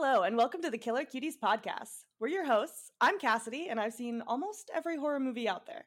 Hello, 0.00 0.22
and 0.22 0.36
welcome 0.36 0.62
to 0.62 0.70
the 0.70 0.78
Killer 0.78 1.02
Cuties 1.02 1.36
podcast. 1.42 2.04
We're 2.20 2.28
your 2.28 2.46
hosts. 2.46 2.92
I'm 3.00 3.18
Cassidy, 3.18 3.66
and 3.68 3.80
I've 3.80 3.94
seen 3.94 4.22
almost 4.28 4.70
every 4.72 4.96
horror 4.96 5.18
movie 5.18 5.48
out 5.48 5.66
there. 5.66 5.86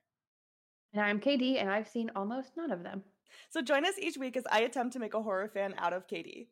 And 0.92 1.02
I'm 1.02 1.22
KD, 1.22 1.62
and 1.62 1.70
I've 1.70 1.88
seen 1.88 2.12
almost 2.13 2.58
none 2.58 2.71
of 2.71 2.84
them. 2.84 3.04
So 3.50 3.62
join 3.62 3.86
us 3.86 3.97
each 3.97 4.18
week 4.18 4.36
as 4.36 4.44
I 4.52 4.63
attempt 4.63 4.92
to 4.94 5.00
make 5.00 5.13
a 5.13 5.21
horror 5.21 5.47
fan 5.47 5.76
out 5.78 5.94
of 5.94 6.08
KD. 6.08 6.47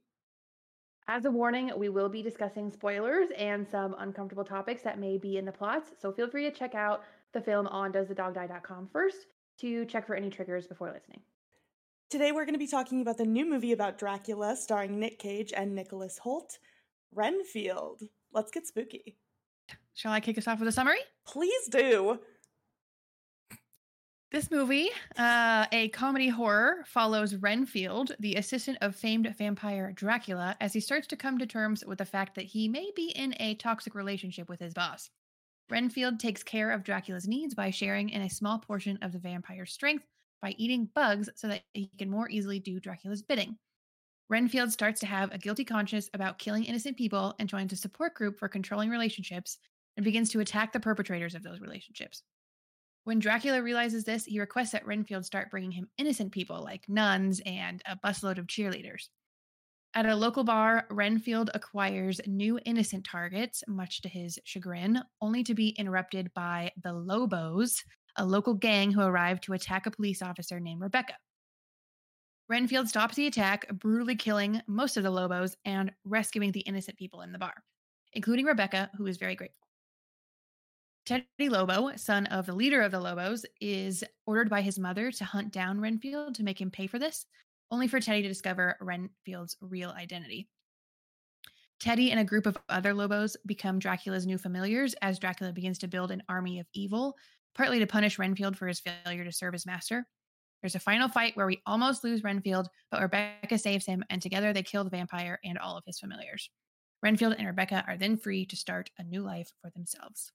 As 1.10 1.26
a 1.26 1.32
warning, 1.32 1.74
we 1.76 1.90
will 1.90 2.08
be 2.08 2.22
discussing 2.22 2.72
spoilers 2.72 3.28
and 3.37 3.67
some 3.67 3.94
uncomfortable 3.99 4.46
topics 4.46 4.81
that 4.83 4.97
may 4.97 5.17
be 5.17 5.35
in 5.35 5.44
the 5.44 5.51
plots, 5.51 5.89
so 6.01 6.13
feel 6.13 6.29
free 6.29 6.49
to 6.49 6.57
check 6.57 6.76
out 6.76 7.03
the 7.33 7.41
film 7.41 7.67
on 7.67 7.91
doesthedogdie.com 7.91 8.87
first 8.94 9.28
to 9.60 9.83
check 9.83 10.07
for 10.07 10.15
any 10.15 10.29
triggers 10.29 10.65
before 10.65 10.94
listening. 10.94 11.19
Today 12.10 12.31
we're 12.31 12.46
going 12.46 12.55
to 12.55 12.57
be 12.57 12.67
talking 12.67 13.01
about 13.01 13.17
the 13.17 13.26
new 13.26 13.46
movie 13.46 13.73
about 13.73 13.97
Dracula 13.97 14.55
starring 14.55 14.97
Nick 14.97 15.19
Cage 15.19 15.51
and 15.53 15.76
Nicholas 15.76 16.21
Hoult, 16.23 16.57
Renfield. 17.13 18.03
Let's 18.34 18.52
get 18.52 18.67
spooky. 18.67 19.17
Shall 19.94 20.12
I 20.12 20.20
kick 20.20 20.38
us 20.38 20.48
off 20.48 20.59
with 20.59 20.70
a 20.70 20.72
summary? 20.72 21.00
Please 21.26 21.67
do. 21.70 22.20
This 24.31 24.52
movie, 24.52 24.91
uh, 25.17 25.66
a 25.72 25.90
comedy 25.90 26.27
horror, 26.27 26.84
follows 26.86 27.34
Renfield, 27.36 28.16
the 28.20 28.36
assistant 28.36 28.77
of 28.81 28.95
famed 28.95 29.34
vampire 29.36 29.91
Dracula, 29.91 30.55
as 30.62 30.72
he 30.72 30.80
starts 30.80 31.08
to 31.08 31.16
come 31.16 31.40
to 31.40 31.48
terms 31.48 31.84
with 31.84 31.98
the 31.98 32.05
fact 32.05 32.36
that 32.36 32.45
he 32.45 32.67
may 32.67 32.91
be 32.95 33.09
in 33.09 33.34
a 33.39 33.55
toxic 33.55 33.95
relationship 33.95 34.48
with 34.48 34.59
his 34.59 34.76
boss. 34.76 35.09
Renfield 35.72 36.20
takes 36.20 36.44
care 36.44 36.72
of 36.72 36.84
Dracula's 36.84 37.28
needs 37.28 37.55
by 37.55 37.72
sharing 37.72 38.09
in 38.09 38.22
a 38.22 38.30
small 38.30 38.59
portion 38.59 39.00
of 39.02 39.14
the 39.14 39.20
vampire's 39.20 39.72
strength 39.72 40.05
by 40.44 40.53
eating 40.58 40.89
bugs 40.94 41.28
so 41.36 41.48
that 41.48 41.64
he 41.73 41.89
can 41.98 42.09
more 42.12 42.30
easily 42.30 42.59
do 42.59 42.80
Dracula's 42.80 43.23
bidding. 43.23 43.58
Renfield 44.30 44.72
starts 44.72 45.00
to 45.00 45.08
have 45.08 45.34
a 45.34 45.40
guilty 45.40 45.66
conscience 45.66 46.10
about 46.14 46.38
killing 46.38 46.64
innocent 46.64 46.98
people 46.98 47.36
and 47.40 47.50
joins 47.50 47.74
a 47.74 47.76
support 47.76 48.14
group 48.14 48.38
for 48.38 48.48
controlling 48.48 48.90
relationships 48.90 49.58
and 49.98 50.04
begins 50.04 50.30
to 50.30 50.40
attack 50.40 50.72
the 50.72 50.80
perpetrators 50.80 51.34
of 51.34 51.44
those 51.44 51.59
relationships. 51.59 52.23
When 53.06 53.18
Dracula 53.18 53.64
realizes 53.64 54.03
this, 54.03 54.26
he 54.26 54.40
requests 54.40 54.72
that 54.72 54.86
Renfield 54.86 55.26
start 55.26 55.50
bringing 55.50 55.72
him 55.72 55.90
innocent 55.98 56.31
people 56.31 56.64
like 56.64 56.88
nuns 56.88 57.42
and 57.44 57.81
a 57.88 57.98
busload 57.98 58.38
of 58.38 58.45
cheerleaders. 58.45 59.09
At 59.95 60.06
a 60.06 60.16
local 60.16 60.44
bar, 60.44 60.86
Renfield 60.92 61.50
acquires 61.56 62.22
new 62.28 62.59
innocent 62.66 63.06
targets, 63.06 63.64
much 63.68 64.02
to 64.03 64.09
his 64.09 64.38
chagrin, 64.44 65.02
only 65.20 65.44
to 65.44 65.56
be 65.56 65.70
interrupted 65.70 66.31
by 66.36 66.72
the 66.84 66.94
Lobos, 66.94 67.84
a 68.16 68.25
local 68.25 68.53
gang 68.53 68.92
who 68.92 69.02
arrive 69.02 69.42
to 69.42 69.53
attack 69.53 69.88
a 69.88 69.92
police 69.92 70.22
officer 70.22 70.59
named 70.59 70.81
Rebecca. 70.81 71.16
Renfield 72.50 72.89
stops 72.89 73.16
the 73.16 73.28
attack, 73.28 73.67
brutally 73.73 74.16
killing 74.16 74.61
most 74.66 74.97
of 74.97 75.03
the 75.03 75.11
Lobos 75.11 75.55
and 75.66 75.92
rescuing 76.03 76.52
the 76.52 76.61
innocent 76.61 76.97
people 76.97 77.22
in 77.22 77.31
the 77.31 77.38
bar, 77.38 77.53
including 78.14 78.45
Rebecca, 78.45 78.89
who 78.97 79.06
is 79.06 79.17
very 79.17 79.36
grateful. 79.36 79.67
Teddy 81.06 81.50
Lobo, 81.50 81.95
son 81.95 82.25
of 82.28 82.47
the 82.47 82.53
leader 82.53 82.81
of 82.81 82.91
the 82.91 83.00
Lobos, 83.00 83.45
is 83.61 84.03
ordered 84.25 84.50
by 84.50 84.61
his 84.61 84.80
mother 84.80 85.11
to 85.11 85.25
hunt 85.25 85.52
down 85.52 85.80
Renfield 85.80 86.36
to 86.36 86.44
make 86.44 86.59
him 86.59 86.72
pay 86.72 86.88
for 86.88 86.97
this, 86.97 87.28
only 87.69 87.88
for 87.88 88.00
Teddy 88.00 88.23
to 88.23 88.28
discover 88.28 88.78
Renfield's 88.81 89.56
real 89.61 89.91
identity. 89.91 90.47
Teddy 91.80 92.11
and 92.11 92.19
a 92.19 92.25
group 92.25 92.45
of 92.45 92.58
other 92.67 92.94
Lobos 92.94 93.38
become 93.45 93.80
Dracula's 93.80 94.25
new 94.25 94.38
familiars 94.38 94.95
as 95.02 95.19
Dracula 95.19 95.53
begins 95.53 95.78
to 95.80 95.88
build 95.88 96.11
an 96.11 96.23
army 96.28 96.59
of 96.59 96.67
evil, 96.73 97.16
partly 97.56 97.80
to 97.80 97.88
punish 97.88 98.19
Renfield 98.19 98.58
for 98.58 98.67
his 98.67 98.80
failure 98.80 99.23
to 99.23 99.31
serve 99.31 99.53
his 99.53 99.66
master. 99.66 100.08
There's 100.62 100.76
a 100.76 100.80
final 100.80 101.08
fight 101.08 101.36
where 101.38 101.46
we 101.48 101.62
almost 101.66 102.04
lose 102.04 102.24
Renfield, 102.24 102.70
but 102.92 103.02
Rebecca 103.02 103.58
saves 103.58 103.86
him, 103.86 104.04
and 104.10 104.22
together 104.22 104.54
they 104.54 104.64
kill 104.64 104.84
the 104.84 104.90
vampire 104.90 105.40
and 105.44 105.58
all 105.58 105.78
of 105.78 105.86
his 105.86 106.00
familiars. 106.00 106.50
Renfield 107.02 107.36
and 107.38 107.48
Rebecca 107.48 107.84
are 107.88 107.98
then 107.98 108.18
free 108.18 108.46
to 108.46 108.56
start 108.58 108.92
a 108.98 109.04
new 109.04 109.22
life 109.22 109.54
for 109.62 109.70
themselves. 109.70 110.32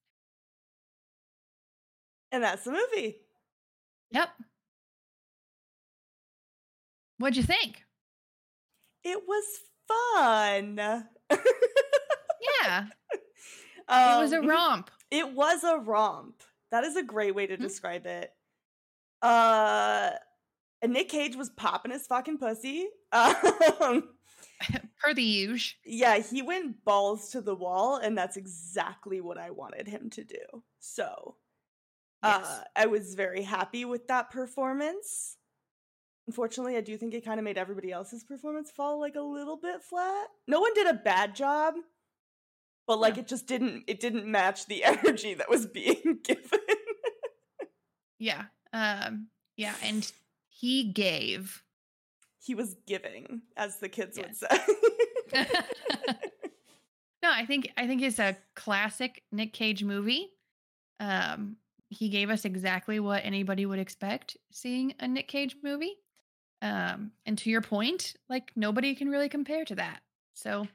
And 2.32 2.42
that's 2.42 2.64
the 2.64 2.72
movie. 2.72 3.20
Yep. 4.10 4.30
What'd 7.18 7.36
you 7.36 7.42
think? 7.42 7.82
It 9.04 9.22
was 9.28 9.60
fun. 9.86 11.08
Yeah. 12.38 12.88
Um, 13.88 14.18
it 14.18 14.18
was 14.22 14.32
a 14.32 14.42
romp. 14.42 14.90
It 15.10 15.32
was 15.34 15.64
a 15.64 15.78
romp. 15.78 16.42
That 16.70 16.84
is 16.84 16.96
a 16.96 17.02
great 17.02 17.34
way 17.34 17.46
to 17.46 17.56
Mhm. 17.58 17.62
describe 17.62 18.06
it. 18.06 18.34
Uh, 19.24 20.10
and 20.82 20.92
Nick 20.92 21.08
Cage 21.08 21.34
was 21.36 21.48
popping 21.50 21.92
his 21.92 22.06
fucking 22.06 22.38
pussy. 22.38 22.88
Um, 23.12 24.08
per 25.00 25.14
the 25.14 25.22
usual. 25.22 25.76
yeah, 25.84 26.18
he 26.18 26.42
went 26.42 26.84
balls 26.84 27.30
to 27.30 27.40
the 27.40 27.54
wall, 27.54 27.96
and 27.96 28.16
that's 28.16 28.36
exactly 28.36 29.20
what 29.20 29.38
I 29.38 29.50
wanted 29.50 29.86
him 29.88 30.10
to 30.10 30.24
do. 30.24 30.62
So, 30.80 31.36
Yes. 32.22 32.44
uh, 32.46 32.62
I 32.76 32.86
was 32.86 33.14
very 33.14 33.42
happy 33.42 33.84
with 33.84 34.06
that 34.08 34.30
performance. 34.30 35.36
Unfortunately, 36.26 36.76
I 36.76 36.80
do 36.80 36.96
think 36.96 37.14
it 37.14 37.24
kind 37.24 37.38
of 37.38 37.44
made 37.44 37.58
everybody 37.58 37.92
else's 37.92 38.24
performance 38.24 38.70
fall 38.70 38.98
like 38.98 39.14
a 39.16 39.20
little 39.20 39.56
bit 39.58 39.82
flat. 39.82 40.28
No 40.48 40.60
one 40.60 40.72
did 40.74 40.86
a 40.86 40.94
bad 40.94 41.34
job, 41.34 41.74
but 42.86 42.98
like 42.98 43.16
No. 43.16 43.20
it 43.20 43.28
just 43.28 43.46
didn't 43.46 43.84
it 43.86 44.00
didn't 44.00 44.26
match 44.26 44.66
the 44.66 44.84
energy 44.84 45.34
that 45.34 45.50
was 45.50 45.66
being 45.66 46.18
given. 46.24 46.60
yeah. 48.18 48.44
Um, 48.74 49.28
yeah. 49.56 49.74
And 49.82 50.10
he 50.48 50.84
gave. 50.84 51.62
he 52.44 52.54
was 52.54 52.76
giving, 52.86 53.40
as 53.56 53.78
the 53.78 53.88
kids 53.88 54.18
would 54.18 54.36
say. 54.36 54.48
no, 57.22 57.30
I 57.30 57.46
think 57.46 57.70
I 57.76 57.86
think 57.86 58.02
it's 58.02 58.18
a 58.18 58.36
classic 58.54 59.22
Nick 59.32 59.52
Cage 59.52 59.82
movie. 59.82 60.30
Um, 61.00 61.56
he 61.88 62.08
gave 62.08 62.30
us 62.30 62.44
exactly 62.44 63.00
what 63.00 63.24
anybody 63.24 63.64
would 63.66 63.78
expect 63.78 64.36
seeing 64.50 64.94
a 65.00 65.08
Nick 65.08 65.28
Cage 65.28 65.56
movie. 65.62 65.94
Um, 66.62 67.12
and 67.26 67.36
to 67.38 67.50
your 67.50 67.60
point, 67.60 68.14
like 68.28 68.52
nobody 68.56 68.94
can 68.94 69.08
really 69.08 69.28
compare 69.28 69.64
to 69.66 69.74
that. 69.76 70.00
So 70.34 70.66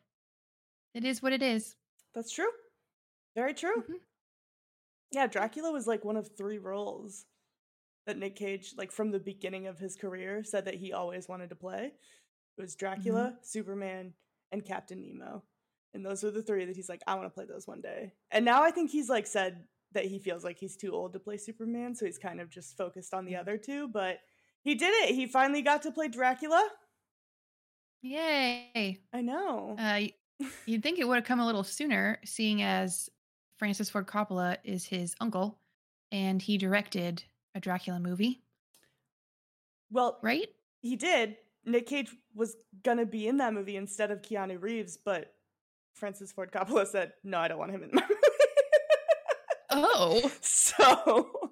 it 0.93 1.03
is 1.03 1.21
what 1.21 1.33
it 1.33 1.41
is. 1.41 1.75
That's 2.15 2.31
true. 2.31 2.49
Very 3.35 3.53
true. 3.53 3.83
Mhm. 3.87 3.95
Yeah, 5.11 5.27
Dracula 5.27 5.71
was 5.71 5.87
like 5.87 6.05
one 6.05 6.17
of 6.17 6.29
three 6.37 6.57
roles 6.59 7.25
that 8.09 8.17
Nick 8.17 8.35
Cage, 8.35 8.73
like 8.75 8.91
from 8.91 9.11
the 9.11 9.19
beginning 9.19 9.67
of 9.67 9.77
his 9.77 9.95
career, 9.95 10.43
said 10.43 10.65
that 10.65 10.75
he 10.75 10.91
always 10.91 11.29
wanted 11.29 11.49
to 11.49 11.55
play. 11.55 11.93
It 12.57 12.61
was 12.61 12.75
Dracula, 12.75 13.35
Superman, 13.43 14.13
and 14.51 14.65
Captain 14.65 15.01
Nemo. 15.01 15.43
And 15.93 16.05
those 16.05 16.23
are 16.23 16.31
the 16.31 16.41
three 16.41 16.65
that 16.65 16.75
he's 16.75 16.89
like, 16.89 17.01
I 17.07 17.15
want 17.15 17.27
to 17.27 17.33
play 17.33 17.45
those 17.45 17.67
one 17.67 17.81
day. 17.81 18.13
And 18.31 18.43
now 18.43 18.63
I 18.63 18.71
think 18.71 18.89
he's 18.89 19.09
like 19.09 19.27
said 19.27 19.63
that 19.93 20.05
he 20.05 20.19
feels 20.19 20.43
like 20.43 20.57
he's 20.57 20.75
too 20.75 20.91
old 20.91 21.13
to 21.13 21.19
play 21.19 21.37
Superman, 21.37 21.95
so 21.95 22.05
he's 22.05 22.17
kind 22.17 22.41
of 22.41 22.49
just 22.49 22.75
focused 22.75 23.13
on 23.13 23.25
the 23.25 23.35
other 23.35 23.57
two. 23.57 23.87
But 23.87 24.19
he 24.63 24.75
did 24.75 24.91
it. 25.03 25.15
He 25.15 25.25
finally 25.27 25.61
got 25.61 25.83
to 25.83 25.91
play 25.91 26.07
Dracula. 26.07 26.67
Yay! 28.01 28.99
I 29.13 29.21
know. 29.21 29.75
Uh, 29.77 30.01
you'd 30.65 30.83
think 30.83 30.99
it 30.99 31.07
would 31.07 31.15
have 31.15 31.23
come 31.25 31.39
a 31.39 31.45
little 31.45 31.63
sooner, 31.63 32.19
seeing 32.25 32.61
as 32.61 33.09
Francis 33.57 33.89
Ford 33.89 34.07
Coppola 34.07 34.57
is 34.63 34.85
his 34.85 35.15
uncle, 35.19 35.59
and 36.11 36.41
he 36.41 36.57
directed 36.57 37.23
a 37.59 37.61
Dracula 37.61 37.99
movie, 37.99 38.41
well, 39.91 40.17
right? 40.23 40.47
he 40.81 40.95
did. 40.95 41.35
Nick 41.65 41.87
Cage 41.87 42.09
was 42.33 42.55
gonna 42.83 43.05
be 43.05 43.27
in 43.27 43.37
that 43.37 43.53
movie 43.53 43.75
instead 43.75 44.11
of 44.11 44.21
Keanu 44.21 44.61
Reeves, 44.61 44.97
but 44.97 45.33
Francis 45.93 46.31
Ford 46.31 46.51
Coppola 46.51 46.87
said, 46.87 47.11
"No, 47.23 47.37
I 47.37 47.47
don't 47.49 47.59
want 47.59 47.71
him 47.71 47.83
in 47.83 47.89
my 47.93 48.01
movie." 48.01 48.15
Oh, 49.71 50.31
so 50.41 51.51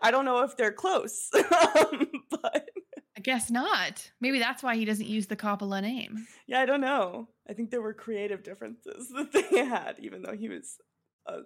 I 0.00 0.10
don't 0.10 0.24
know 0.24 0.42
if 0.44 0.56
they're 0.56 0.72
close, 0.72 1.28
um, 1.34 2.06
but 2.30 2.68
I 3.16 3.20
guess 3.20 3.50
not. 3.50 4.10
Maybe 4.20 4.38
that's 4.38 4.62
why 4.62 4.76
he 4.76 4.84
doesn't 4.84 5.06
use 5.08 5.26
the 5.26 5.36
Coppola 5.36 5.82
name. 5.82 6.26
yeah, 6.46 6.60
I 6.60 6.66
don't 6.66 6.80
know. 6.80 7.28
I 7.48 7.52
think 7.54 7.70
there 7.70 7.82
were 7.82 7.92
creative 7.94 8.42
differences 8.44 9.08
that 9.14 9.32
they 9.32 9.64
had, 9.64 9.96
even 10.00 10.22
though 10.22 10.36
he 10.36 10.48
was 10.48 10.78
a 11.26 11.40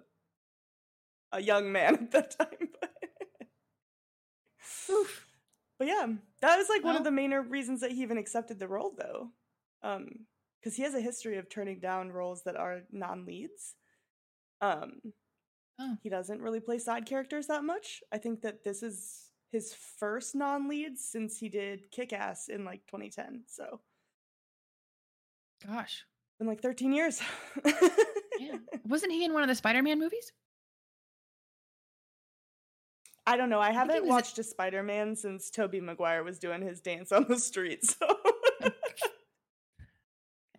a 1.31 1.41
young 1.41 1.71
man 1.71 1.95
at 1.95 2.11
that 2.11 2.31
time. 2.37 2.69
But, 2.79 2.91
but 5.77 5.87
yeah, 5.87 6.07
that 6.41 6.57
was 6.57 6.69
like 6.69 6.83
one 6.83 6.95
of 6.95 7.03
the 7.03 7.11
main 7.11 7.31
reasons 7.31 7.81
that 7.81 7.91
he 7.91 8.01
even 8.01 8.17
accepted 8.17 8.59
the 8.59 8.67
role, 8.67 8.93
though, 8.97 9.29
um, 9.83 10.25
because 10.59 10.75
he 10.75 10.83
has 10.83 10.93
a 10.95 11.01
history 11.01 11.37
of 11.37 11.49
turning 11.49 11.79
down 11.79 12.11
roles 12.11 12.43
that 12.43 12.55
are 12.55 12.81
non-leads. 12.91 13.75
Um, 14.61 15.01
Oh. 15.81 15.95
he 16.03 16.09
doesn't 16.09 16.41
really 16.41 16.59
play 16.59 16.77
side 16.77 17.05
characters 17.05 17.47
that 17.47 17.63
much. 17.63 18.03
I 18.11 18.17
think 18.17 18.41
that 18.41 18.65
this 18.65 18.83
is 18.83 19.29
his 19.49 19.73
first 19.73 20.35
non-lead 20.35 20.97
since 20.97 21.37
he 21.37 21.47
did 21.47 21.89
Kick-Ass 21.91 22.49
in 22.49 22.65
like 22.65 22.81
2010. 22.87 23.43
So 23.47 23.79
Gosh, 25.65 26.03
in 26.41 26.47
like 26.47 26.61
13 26.61 26.91
years. 26.91 27.21
yeah. 28.39 28.57
Wasn't 28.85 29.11
he 29.11 29.23
in 29.23 29.33
one 29.33 29.41
of 29.43 29.47
the 29.49 29.55
Spider-Man 29.55 29.99
movies? 29.99 30.33
I 33.29 33.37
don't 33.37 33.49
know. 33.49 33.59
I 33.59 33.71
haven't 33.71 34.05
a- 34.05 34.07
watched 34.07 34.39
a 34.39 34.43
Spider-Man 34.43 35.15
since 35.15 35.49
Tobey 35.49 35.79
Maguire 35.81 36.23
was 36.23 36.39
doing 36.39 36.61
his 36.61 36.81
dance 36.81 37.11
on 37.11 37.25
the 37.29 37.37
street. 37.39 37.85
So 37.85 38.17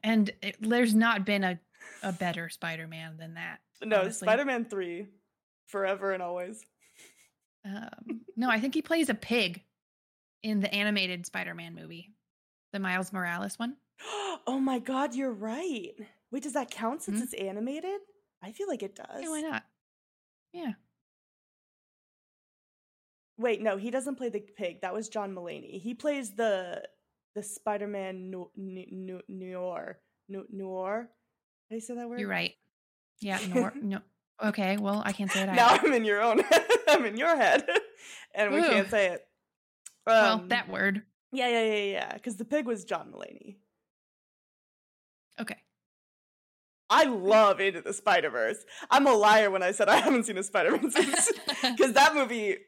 And 0.02 0.30
it, 0.42 0.56
there's 0.60 0.94
not 0.94 1.26
been 1.26 1.44
a 1.44 1.60
a 2.02 2.12
better 2.12 2.48
Spider-Man 2.48 3.16
than 3.18 3.34
that. 3.34 3.58
No. 3.82 4.08
Spider-Man 4.10 4.66
3 4.66 5.06
forever 5.66 6.12
and 6.12 6.22
always. 6.22 6.62
Um, 7.64 8.22
no, 8.36 8.48
I 8.50 8.58
think 8.60 8.74
he 8.74 8.80
plays 8.82 9.08
a 9.10 9.14
pig 9.14 9.62
in 10.42 10.60
the 10.60 10.74
animated 10.74 11.26
Spider-Man 11.26 11.74
movie, 11.74 12.12
the 12.72 12.78
Miles 12.78 13.12
Morales 13.12 13.58
one. 13.58 13.76
oh 14.46 14.58
my 14.62 14.78
god, 14.78 15.14
you're 15.14 15.32
right. 15.32 15.92
Wait, 16.30 16.42
does 16.42 16.54
that 16.54 16.70
count 16.70 17.02
since 17.02 17.20
Mhm. 17.20 17.24
it's 17.24 17.34
animated? 17.34 18.00
I 18.42 18.52
feel 18.52 18.68
like 18.68 18.82
it 18.82 18.94
does. 18.94 19.22
Yeah, 19.22 19.28
why 19.28 19.40
not? 19.42 19.64
Yeah. 20.54 20.72
Wait, 23.40 23.62
no, 23.62 23.78
he 23.78 23.90
doesn't 23.90 24.16
play 24.16 24.28
the 24.28 24.40
pig. 24.40 24.82
That 24.82 24.92
was 24.92 25.08
John 25.08 25.34
Mulaney. 25.34 25.80
He 25.80 25.94
plays 25.94 26.32
the 26.32 26.82
the 27.34 27.42
Spider-Man 27.42 28.30
no, 28.30 28.50
no, 28.56 29.20
Noir. 29.28 29.98
No, 30.28 30.44
Noir? 30.50 31.08
Did 31.70 31.76
I 31.76 31.78
say 31.78 31.94
that 31.94 32.08
word? 32.08 32.20
You're 32.20 32.28
right. 32.28 32.52
Yeah. 33.20 33.38
Nor, 33.54 33.72
no. 33.80 34.00
Okay. 34.44 34.76
Well, 34.76 35.02
I 35.06 35.12
can't 35.12 35.30
say 35.30 35.40
it 35.40 35.48
either. 35.48 35.54
Now 35.54 35.68
I'm 35.68 35.92
in 35.94 36.04
your 36.04 36.20
own 36.20 36.42
I'm 36.88 37.06
in 37.06 37.16
your 37.16 37.34
head. 37.34 37.66
and 38.34 38.52
we 38.52 38.58
Ooh. 38.58 38.68
can't 38.68 38.90
say 38.90 39.06
it. 39.08 39.26
well, 40.06 40.40
Um, 40.40 40.48
that 40.48 40.68
word. 40.68 41.02
Yeah, 41.32 41.48
yeah, 41.48 41.62
yeah, 41.64 41.82
yeah. 41.92 42.14
Because 42.14 42.36
the 42.36 42.44
pig 42.44 42.66
was 42.66 42.84
John 42.84 43.10
Mulaney. 43.10 43.56
Okay. 45.40 45.56
I 46.90 47.04
love 47.04 47.60
Into 47.60 47.80
the 47.80 47.92
Spider 47.94 48.28
Verse. 48.28 48.58
I'm 48.90 49.06
a 49.06 49.14
liar 49.14 49.50
when 49.50 49.62
I 49.62 49.70
said 49.70 49.88
I 49.88 49.96
haven't 49.96 50.24
seen 50.26 50.36
a 50.36 50.42
Spider 50.42 50.72
Man 50.72 50.90
since 50.90 51.32
because 51.62 51.94
that 51.94 52.14
movie. 52.14 52.58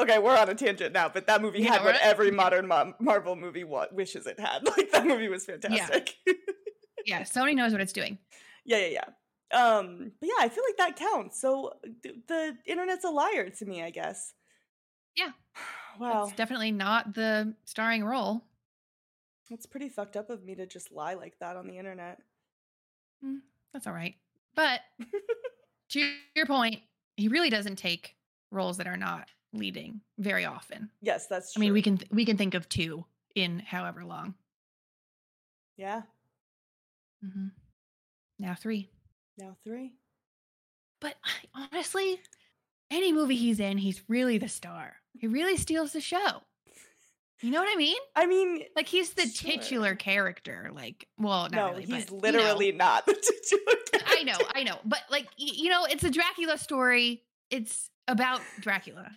Okay, 0.00 0.18
we're 0.18 0.36
on 0.36 0.48
a 0.48 0.54
tangent 0.54 0.92
now, 0.92 1.08
but 1.08 1.26
that 1.26 1.42
movie 1.42 1.60
Yeah, 1.60 1.72
had 1.72 1.84
what 1.84 1.94
we're- 1.94 1.98
every 2.02 2.30
modern 2.30 2.66
Mar- 2.66 2.94
Marvel 2.98 3.36
movie 3.36 3.64
wa- 3.64 3.86
wishes 3.92 4.26
it 4.26 4.38
had. 4.40 4.62
Like 4.76 4.90
that 4.92 5.06
movie 5.06 5.28
was 5.28 5.44
fantastic. 5.44 6.14
Yeah. 6.26 6.34
yeah. 7.06 7.20
Sony 7.22 7.54
knows 7.54 7.72
what 7.72 7.80
it's 7.80 7.92
doing. 7.92 8.18
yeah, 8.64 8.78
yeah, 8.78 8.86
yeah. 8.86 9.04
Um, 9.52 10.12
but 10.20 10.28
yeah, 10.28 10.34
I 10.44 10.48
feel 10.48 10.62
like 10.66 10.76
that 10.78 10.96
counts. 10.96 11.40
So 11.40 11.72
th- 12.02 12.14
the 12.28 12.56
internet's 12.66 13.04
a 13.04 13.10
liar 13.10 13.50
to 13.50 13.64
me, 13.66 13.82
I 13.82 13.90
guess. 13.90 14.32
Yeah. 15.16 15.30
Wow, 15.98 16.26
It's 16.28 16.36
definitely 16.36 16.70
not 16.70 17.14
the 17.14 17.52
starring 17.64 18.04
role. 18.04 18.42
it's 19.50 19.66
pretty 19.66 19.88
fucked 19.88 20.16
up 20.16 20.30
of 20.30 20.44
me 20.44 20.54
to 20.54 20.64
just 20.64 20.92
lie 20.92 21.14
like 21.14 21.34
that 21.40 21.56
on 21.56 21.66
the 21.66 21.76
internet. 21.76 22.20
That's 23.74 23.86
all 23.88 23.92
right. 23.92 24.14
But 24.54 24.80
to 25.90 26.12
your 26.36 26.46
point, 26.46 26.80
he 27.16 27.26
really 27.28 27.50
doesn't 27.50 27.76
take 27.76 28.14
roles 28.52 28.76
that 28.78 28.86
are 28.86 28.96
not 28.96 29.28
leading 29.52 30.00
very 30.18 30.44
often. 30.44 30.90
Yes, 31.00 31.26
that's 31.26 31.52
true. 31.52 31.60
I 31.60 31.62
mean, 31.62 31.72
we 31.72 31.82
can 31.82 31.98
we 32.10 32.24
can 32.24 32.36
think 32.36 32.54
of 32.54 32.68
two 32.68 33.04
in 33.34 33.58
however 33.60 34.04
long. 34.04 34.34
Yeah, 35.76 36.02
Mm-hmm. 37.24 37.48
Now 38.38 38.54
three. 38.54 38.88
now 39.38 39.56
three. 39.64 39.92
But 41.00 41.14
I- 41.54 41.68
honestly, 41.72 42.20
any 42.90 43.12
movie 43.12 43.36
he's 43.36 43.60
in, 43.60 43.78
he's 43.78 44.02
really 44.08 44.38
the 44.38 44.48
star. 44.48 44.96
He 45.18 45.26
really 45.26 45.56
steals 45.56 45.92
the 45.92 46.00
show. 46.00 46.42
You 47.42 47.50
know 47.50 47.60
what 47.60 47.72
I 47.72 47.76
mean? 47.76 47.96
I 48.14 48.26
mean, 48.26 48.64
Like 48.76 48.86
he's 48.86 49.14
the 49.14 49.26
Sure. 49.26 49.50
titular 49.52 49.94
character. 49.94 50.70
Like, 50.74 51.08
well, 51.18 51.42
not 51.44 51.52
no, 51.52 51.70
really. 51.70 51.84
he's 51.86 52.04
but, 52.06 52.10
you 52.10 52.16
know. 52.32 52.38
literally 52.38 52.72
not 52.72 53.06
the 53.06 53.14
titular. 53.42 54.04
I 54.06 54.22
know, 54.24 54.36
I 54.54 54.62
know, 54.62 54.76
but 54.84 55.00
like 55.10 55.26
you 55.38 55.70
know, 55.70 55.84
it's 55.86 56.04
a 56.04 56.10
Dracula 56.10 56.58
story. 56.58 57.22
It's 57.50 57.88
about 58.08 58.40
Dracula. 58.60 59.10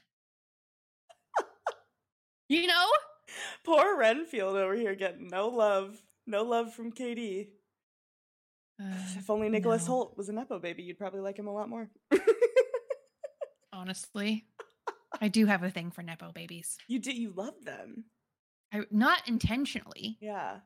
You 2.54 2.68
know? 2.68 2.86
Poor 3.64 3.98
Renfield 3.98 4.56
over 4.56 4.76
here 4.76 4.94
getting 4.96 5.28
no 5.28 5.48
love. 5.48 6.00
No 6.28 6.44
love 6.44 6.72
from 6.74 6.92
KD. 6.92 7.48
Uh, 8.80 8.86
If 9.18 9.30
only 9.30 9.50
Nicholas 9.50 9.88
no. 9.88 9.94
Hoult 9.94 10.18
was 10.18 10.30
a 10.30 10.34
Nepo 10.34 10.60
baby, 10.60 10.84
you'd 10.84 10.98
probably 11.00 11.22
like 11.22 11.38
him 11.38 11.48
a 11.48 11.54
lot 11.54 11.68
more. 11.68 11.90
honestly, 13.72 14.46
I 15.20 15.30
do 15.30 15.46
have 15.48 15.64
a 15.64 15.70
thing 15.72 15.90
for 15.92 16.04
nepo 16.04 16.32
babies. 16.32 16.78
you 16.88 17.00
do. 17.00 17.12
you 17.12 17.34
love 17.36 17.56
them. 17.64 18.06
I 18.72 18.84
not 18.92 19.28
intentionally. 19.28 20.18
Yeah. 20.22 20.60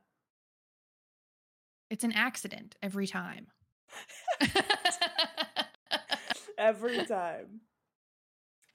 It's 1.90 2.04
an 2.04 2.12
accident 2.12 2.76
every 2.84 3.08
time. 3.08 3.48
Every 6.58 7.06
time. 7.06 7.62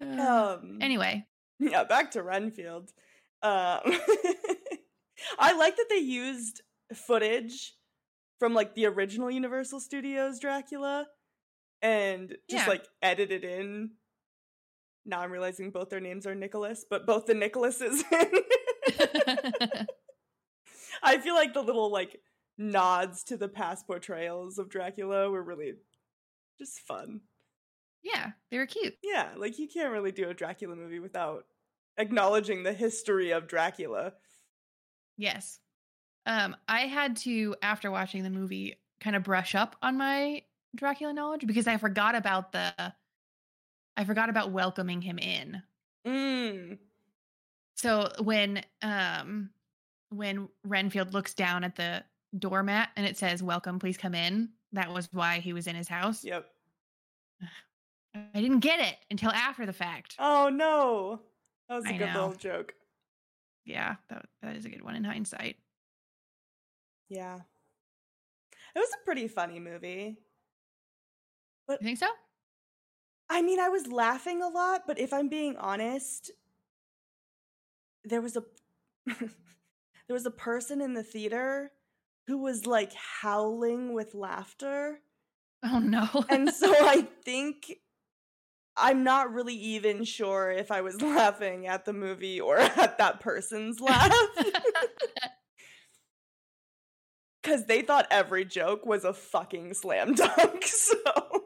Uh, 0.00 0.56
Um 0.60 0.78
anyway, 0.80 1.24
Yeah, 1.60 1.84
back 1.84 2.10
to 2.12 2.24
Renfield. 2.24 2.90
Um 3.42 3.80
I 5.38 5.52
like 5.56 5.76
that 5.76 5.86
they 5.88 5.98
used 5.98 6.62
footage 6.94 7.74
from 8.38 8.54
like 8.54 8.74
the 8.74 8.86
original 8.86 9.30
Universal 9.30 9.80
Studios 9.80 10.38
Dracula 10.40 11.06
and 11.80 12.30
just 12.50 12.64
Yeah. 12.66 12.70
like 12.70 12.86
edited 13.02 13.44
in. 13.44 13.92
Now 15.04 15.20
I'm 15.20 15.32
realizing 15.32 15.70
both 15.70 15.90
their 15.90 16.00
names 16.00 16.26
are 16.26 16.34
Nicholas, 16.34 16.84
but 16.88 17.06
both 17.06 17.26
the 17.26 17.34
Nicholases 17.34 18.02
I 21.02 21.18
feel 21.18 21.34
like 21.34 21.54
the 21.54 21.62
little 21.62 21.90
like 21.90 22.20
nods 22.58 23.24
to 23.24 23.36
the 23.36 23.48
past 23.48 23.86
portrayals 23.86 24.58
of 24.58 24.68
Dracula 24.68 25.30
were 25.30 25.42
really 25.42 25.72
just 26.58 26.80
fun. 26.80 27.20
yeah, 28.02 28.32
they 28.50 28.58
were 28.58 28.66
cute. 28.66 28.94
Yeah, 29.02 29.30
like 29.36 29.58
you 29.58 29.68
can't 29.68 29.92
really 29.92 30.12
do 30.12 30.28
a 30.28 30.34
Dracula 30.34 30.76
movie 30.76 31.00
without 31.00 31.44
acknowledging 31.96 32.62
the 32.62 32.72
history 32.72 33.30
of 33.30 33.46
Dracula. 33.46 34.14
Yes. 35.16 35.60
Um, 36.26 36.56
I 36.68 36.82
had 36.82 37.16
to, 37.18 37.56
after 37.62 37.90
watching 37.90 38.22
the 38.22 38.30
movie, 38.30 38.76
kind 39.00 39.16
of 39.16 39.24
brush 39.24 39.54
up 39.54 39.76
on 39.82 39.98
my 39.98 40.42
Dracula 40.74 41.12
knowledge 41.12 41.46
because 41.46 41.66
I 41.66 41.76
forgot 41.76 42.14
about 42.14 42.52
the 42.52 42.72
I 43.94 44.04
forgot 44.04 44.30
about 44.30 44.52
welcoming 44.52 45.02
him 45.02 45.18
in. 45.18 45.62
Mm. 46.06 46.78
So 47.74 48.10
when 48.22 48.62
um 48.80 49.50
when 50.10 50.48
Renfield 50.64 51.12
looks 51.12 51.34
down 51.34 51.64
at 51.64 51.76
the 51.76 52.04
doormat 52.38 52.90
and 52.96 53.06
it 53.06 53.18
says 53.18 53.42
welcome, 53.42 53.78
please 53.78 53.98
come 53.98 54.14
in, 54.14 54.50
that 54.72 54.92
was 54.92 55.08
why 55.12 55.40
he 55.40 55.52
was 55.52 55.66
in 55.66 55.76
his 55.76 55.88
house. 55.88 56.24
Yep. 56.24 56.46
I 58.34 58.40
didn't 58.40 58.60
get 58.60 58.80
it 58.80 58.96
until 59.10 59.30
after 59.30 59.66
the 59.66 59.72
fact. 59.72 60.16
Oh 60.18 60.48
no. 60.48 61.20
That 61.68 61.76
was 61.76 61.84
a 61.86 61.88
I 61.88 61.92
good 61.92 62.06
know. 62.06 62.26
little 62.26 62.34
joke. 62.34 62.74
Yeah, 63.64 63.96
that, 64.10 64.26
that 64.42 64.56
is 64.56 64.64
a 64.64 64.68
good 64.70 64.82
one 64.82 64.96
in 64.96 65.04
hindsight. 65.04 65.56
Yeah. 67.08 67.36
It 68.74 68.78
was 68.78 68.88
a 69.00 69.04
pretty 69.04 69.28
funny 69.28 69.60
movie. 69.60 70.18
You 71.68 71.78
think 71.80 71.98
so? 71.98 72.08
I 73.30 73.40
mean, 73.40 73.60
I 73.60 73.68
was 73.68 73.86
laughing 73.86 74.42
a 74.42 74.48
lot, 74.48 74.82
but 74.86 74.98
if 74.98 75.12
I'm 75.12 75.28
being 75.28 75.56
honest, 75.56 76.30
there 78.04 78.20
was 78.20 78.36
a 78.36 78.42
there 79.06 79.28
was 80.10 80.26
a 80.26 80.30
person 80.30 80.80
in 80.80 80.94
the 80.94 81.02
theater 81.02 81.70
who 82.26 82.38
was 82.38 82.66
like 82.66 82.92
howling 82.92 83.94
with 83.94 84.14
laughter. 84.14 85.00
Oh 85.64 85.78
no. 85.78 86.08
And 86.28 86.50
so 86.52 86.72
I 86.72 87.06
think 87.24 87.72
I'm 88.76 89.04
not 89.04 89.32
really 89.32 89.54
even 89.54 90.04
sure 90.04 90.50
if 90.50 90.70
I 90.70 90.80
was 90.80 91.00
laughing 91.02 91.66
at 91.66 91.84
the 91.84 91.92
movie 91.92 92.40
or 92.40 92.58
at 92.58 92.98
that 92.98 93.20
person's 93.20 93.80
laugh. 93.80 94.12
Cuz 97.42 97.64
they 97.64 97.82
thought 97.82 98.06
every 98.10 98.44
joke 98.44 98.86
was 98.86 99.04
a 99.04 99.12
fucking 99.12 99.74
slam 99.74 100.14
dunk. 100.14 100.64
So 100.64 100.96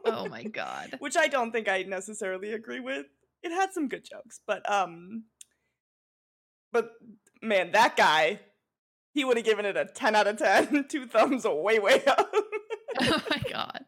oh 0.05 0.27
my 0.29 0.43
god. 0.43 0.95
which 0.99 1.17
I 1.17 1.27
don't 1.27 1.51
think 1.51 1.67
I 1.67 1.83
necessarily 1.83 2.53
agree 2.53 2.79
with. 2.79 3.07
It 3.41 3.51
had 3.51 3.73
some 3.73 3.87
good 3.87 4.05
jokes, 4.05 4.39
but 4.45 4.69
um 4.71 5.25
but 6.71 6.91
man, 7.41 7.71
that 7.71 7.95
guy 7.97 8.41
he 9.13 9.25
would 9.25 9.37
have 9.37 9.45
given 9.45 9.65
it 9.65 9.75
a 9.75 9.85
10 9.85 10.15
out 10.15 10.27
of 10.27 10.37
10, 10.37 10.85
two 10.89 11.07
thumbs 11.07 11.45
way 11.45 11.79
way 11.79 12.05
up. 12.05 12.29
oh 13.01 13.23
my 13.31 13.41
god. 13.49 13.86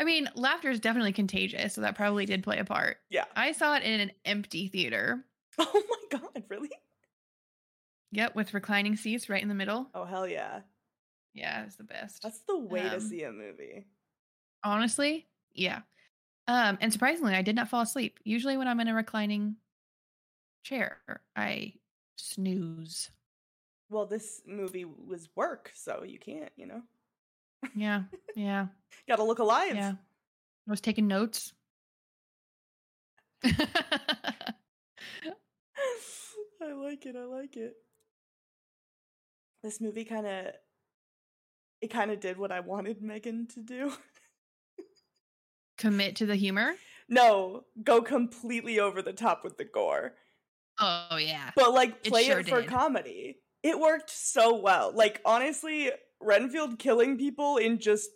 I 0.00 0.04
mean, 0.04 0.30
laughter 0.34 0.70
is 0.70 0.80
definitely 0.80 1.12
contagious, 1.12 1.74
so 1.74 1.82
that 1.82 1.94
probably 1.94 2.24
did 2.24 2.42
play 2.42 2.58
a 2.58 2.64
part. 2.64 2.96
Yeah. 3.10 3.26
I 3.36 3.52
saw 3.52 3.76
it 3.76 3.82
in 3.82 4.00
an 4.00 4.12
empty 4.24 4.66
theater. 4.66 5.22
oh 5.58 5.82
my 6.10 6.18
god, 6.18 6.42
really? 6.48 6.70
Yep, 8.12 8.34
with 8.34 8.54
reclining 8.54 8.96
seats 8.96 9.28
right 9.28 9.42
in 9.42 9.48
the 9.48 9.54
middle. 9.54 9.90
Oh 9.94 10.04
hell 10.06 10.26
yeah. 10.26 10.60
Yeah, 11.34 11.64
it's 11.64 11.76
the 11.76 11.84
best. 11.84 12.22
That's 12.22 12.40
the 12.40 12.58
way 12.58 12.80
to 12.80 12.94
Um, 12.94 13.00
see 13.00 13.22
a 13.24 13.30
movie. 13.30 13.86
Honestly, 14.64 15.28
yeah. 15.52 15.80
Um, 16.48 16.78
and 16.80 16.90
surprisingly, 16.92 17.34
I 17.34 17.42
did 17.42 17.54
not 17.54 17.68
fall 17.68 17.82
asleep. 17.82 18.18
Usually, 18.24 18.56
when 18.56 18.68
I'm 18.68 18.80
in 18.80 18.88
a 18.88 18.94
reclining 18.94 19.56
chair, 20.64 20.98
I 21.36 21.74
snooze. 22.16 23.10
Well, 23.90 24.06
this 24.06 24.40
movie 24.46 24.86
was 24.86 25.28
work, 25.36 25.72
so 25.74 26.04
you 26.04 26.18
can't, 26.18 26.52
you 26.56 26.66
know. 26.66 26.82
Yeah, 27.74 28.02
yeah, 28.36 28.66
Got 29.08 29.16
to 29.16 29.24
look 29.24 29.38
alive. 29.38 29.74
yeah. 29.74 29.92
I 30.66 30.70
was 30.70 30.80
taking 30.80 31.08
notes. 31.08 31.52
I 33.44 33.66
like 36.74 37.06
it. 37.06 37.16
I 37.16 37.24
like 37.24 37.56
it. 37.56 37.74
This 39.62 39.80
movie 39.80 40.04
kind 40.04 40.26
of 40.26 40.46
it 41.80 41.88
kind 41.88 42.10
of 42.10 42.20
did 42.20 42.36
what 42.38 42.52
I 42.52 42.60
wanted 42.60 43.02
Megan 43.02 43.46
to 43.54 43.60
do. 43.60 43.92
Commit 45.78 46.16
to 46.16 46.26
the 46.26 46.36
humor. 46.36 46.74
no, 47.08 47.64
go 47.82 48.02
completely 48.02 48.78
over 48.80 49.00
the 49.00 49.14
top 49.14 49.42
with 49.44 49.56
the 49.56 49.64
gore. 49.64 50.12
Oh 50.78 51.16
yeah. 51.16 51.50
But 51.56 51.72
like 51.72 51.96
It 52.04 52.10
play 52.10 52.24
sure 52.24 52.40
it 52.40 52.48
for 52.48 52.60
did. 52.60 52.70
comedy. 52.70 53.38
It 53.62 53.78
worked 53.78 54.10
so 54.10 54.56
well. 54.56 54.92
Like 54.94 55.20
honestly, 55.24 55.90
Renfield 56.20 56.78
killing 56.78 57.16
people 57.18 57.56
in 57.56 57.78
just 57.78 58.10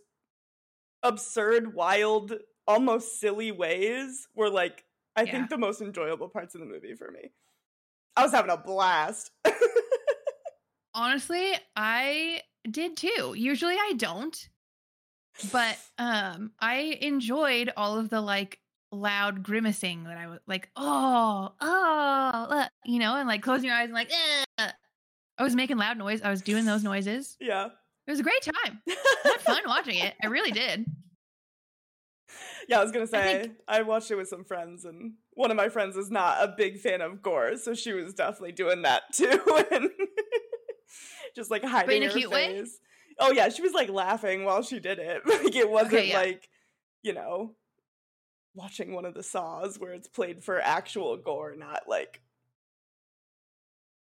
absurd, 1.02 1.74
wild, 1.74 2.32
almost 2.66 3.20
silly 3.20 3.52
ways 3.52 4.26
were 4.34 4.50
like 4.50 4.84
I 5.16 5.22
Yeah. 5.22 5.32
think 5.32 5.50
the 5.50 5.58
most 5.58 5.80
enjoyable 5.80 6.28
parts 6.28 6.54
of 6.54 6.60
the 6.60 6.66
movie 6.66 6.94
for 6.94 7.10
me. 7.10 7.30
I 8.16 8.22
was 8.22 8.32
having 8.32 8.50
a 8.50 8.56
blast. 8.56 9.30
Honestly, 10.94 11.52
I 11.76 12.42
did 12.70 12.96
too. 12.96 13.34
Usually 13.36 13.74
I 13.74 13.94
don't. 13.96 14.48
But 15.52 15.76
um 15.98 16.52
I 16.60 16.98
enjoyed 17.00 17.72
all 17.76 17.98
of 17.98 18.08
the 18.08 18.20
like 18.20 18.60
loud 18.92 19.42
grimacing 19.42 20.04
that 20.04 20.16
I 20.16 20.28
was 20.28 20.38
like, 20.46 20.68
oh, 20.76 21.52
oh, 21.60 22.46
uh," 22.50 22.68
you 22.84 23.00
know, 23.00 23.16
and 23.16 23.28
like 23.28 23.42
closing 23.42 23.66
your 23.66 23.74
eyes 23.76 23.86
and 23.86 23.94
like, 23.94 24.10
"Ugh." 24.58 24.70
I 25.36 25.42
was 25.42 25.56
making 25.56 25.76
loud 25.78 25.98
noise. 25.98 26.22
I 26.22 26.30
was 26.30 26.42
doing 26.42 26.64
those 26.64 26.84
noises. 26.84 27.36
yeah. 27.40 27.70
It 28.06 28.10
was 28.10 28.20
a 28.20 28.22
great 28.22 28.42
time. 28.42 28.82
I 28.88 28.96
had 29.24 29.40
fun 29.40 29.62
watching 29.66 29.96
it. 29.98 30.14
I 30.22 30.26
really 30.26 30.50
did. 30.50 30.84
Yeah, 32.68 32.80
I 32.80 32.82
was 32.82 32.92
gonna 32.92 33.06
say 33.06 33.42
think- 33.42 33.56
I 33.68 33.82
watched 33.82 34.10
it 34.10 34.16
with 34.16 34.28
some 34.28 34.44
friends, 34.44 34.84
and 34.84 35.14
one 35.32 35.50
of 35.50 35.56
my 35.56 35.68
friends 35.68 35.96
is 35.96 36.10
not 36.10 36.42
a 36.42 36.54
big 36.56 36.78
fan 36.80 37.00
of 37.00 37.22
gore, 37.22 37.56
so 37.56 37.74
she 37.74 37.92
was 37.92 38.14
definitely 38.14 38.52
doing 38.52 38.82
that 38.82 39.02
too, 39.12 39.40
and 39.70 39.90
just 41.36 41.50
like 41.50 41.64
hiding 41.64 42.02
in 42.02 42.08
a 42.08 42.12
her 42.12 42.18
cute 42.18 42.30
way? 42.30 42.58
face. 42.60 42.78
Oh 43.18 43.32
yeah, 43.32 43.48
she 43.50 43.62
was 43.62 43.72
like 43.72 43.88
laughing 43.90 44.44
while 44.44 44.62
she 44.62 44.80
did 44.80 44.98
it. 44.98 45.22
Like 45.26 45.54
it 45.54 45.70
wasn't 45.70 45.94
Okay, 45.94 46.08
yeah. 46.10 46.18
like 46.18 46.48
you 47.02 47.12
know 47.12 47.54
watching 48.54 48.92
one 48.94 49.04
of 49.04 49.14
the 49.14 49.22
saws 49.22 49.78
where 49.78 49.92
it's 49.92 50.08
played 50.08 50.42
for 50.42 50.60
actual 50.60 51.16
gore, 51.16 51.54
not 51.56 51.82
like 51.88 52.22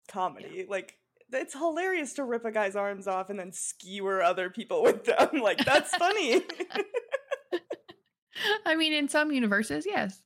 comedy. 0.09 0.67
Like 0.69 0.97
it's 1.33 1.54
hilarious 1.54 2.14
to 2.14 2.25
rip 2.25 2.45
a 2.45 2.52
guy's 2.52 2.76
arms 2.76 3.07
off 3.07 3.31
and 3.31 3.38
then 3.38 3.52
skewer 3.52 4.23
other 4.23 4.50
people 4.50 4.83
with 4.83 5.04
them. 5.04 5.28
Like 5.43 5.64
that's 5.64 5.95
funny. 5.97 6.43
I 8.66 8.75
mean, 8.75 8.93
in 8.93 9.09
some 9.09 9.31
universes, 9.31 9.87
yes. 9.87 10.23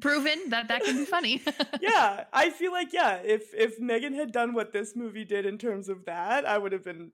Proven 0.00 0.50
that 0.50 0.68
that 0.68 0.84
can 0.84 0.96
be 0.96 1.04
funny. 1.04 1.42
yeah, 1.80 2.24
I 2.32 2.50
feel 2.50 2.72
like 2.72 2.92
yeah, 2.92 3.20
if 3.24 3.54
if 3.54 3.80
Megan 3.80 4.14
had 4.14 4.32
done 4.32 4.52
what 4.52 4.72
this 4.72 4.94
movie 4.94 5.24
did 5.24 5.46
in 5.46 5.58
terms 5.58 5.88
of 5.88 6.04
that, 6.06 6.46
I 6.46 6.58
would 6.58 6.72
have 6.72 6.84
been 6.84 7.12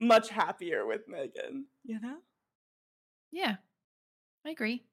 much 0.00 0.30
happier 0.30 0.86
with 0.86 1.02
Megan. 1.08 1.66
You 1.84 2.00
know? 2.00 2.16
Yeah. 3.30 3.56
I 4.46 4.50
agree. 4.50 4.84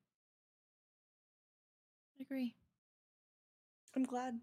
I 2.19 2.23
agree. 2.23 2.55
I'm 3.95 4.03
glad. 4.03 4.39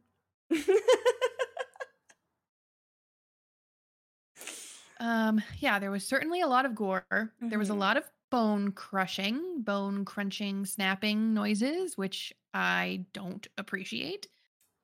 Um, 5.00 5.40
yeah, 5.58 5.78
there 5.78 5.90
was 5.90 6.06
certainly 6.06 6.40
a 6.40 6.46
lot 6.46 6.66
of 6.66 6.74
gore. 6.74 7.06
There 7.40 7.58
was 7.58 7.70
a 7.70 7.74
Mhm. 7.74 7.78
lot 7.78 7.96
of 7.96 8.10
bone 8.30 8.72
crushing, 8.72 9.62
bone 9.62 10.04
crunching, 10.04 10.66
snapping 10.66 11.34
noises, 11.34 11.96
which 11.96 12.32
I 12.52 13.06
don't 13.12 13.46
appreciate. 13.56 14.28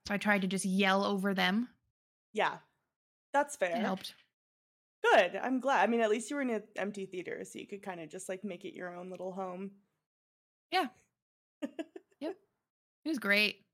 So 0.07 0.15
I 0.15 0.19
tried 0.19 0.43
to 0.43 0.49
just 0.49 0.65
yell 0.65 1.05
over 1.05 1.35
them. 1.35 1.71
yeah, 2.33 2.59
that's 3.33 3.57
fair. 3.57 3.77
It 3.77 3.81
helped. 3.81 4.15
Good. 5.03 5.37
I'm 5.37 5.61
glad. 5.61 5.83
I 5.83 5.87
mean, 5.87 6.01
at 6.01 6.11
least 6.11 6.31
you 6.31 6.37
were 6.37 6.43
in 6.43 6.51
an 6.51 6.65
empty 6.77 7.07
theater, 7.07 7.45
so 7.45 7.59
you 7.59 7.67
could 7.67 7.83
kind 7.83 8.01
of 8.01 8.09
just 8.09 8.29
like 8.29 8.43
make 8.43 8.65
it 8.65 8.75
your 8.75 8.95
own 8.95 9.11
little 9.11 9.33
home. 9.33 9.73
Yeah. 10.71 10.89
yep. 12.21 12.37
It 13.05 13.09
was 13.09 13.19
great. 13.19 13.67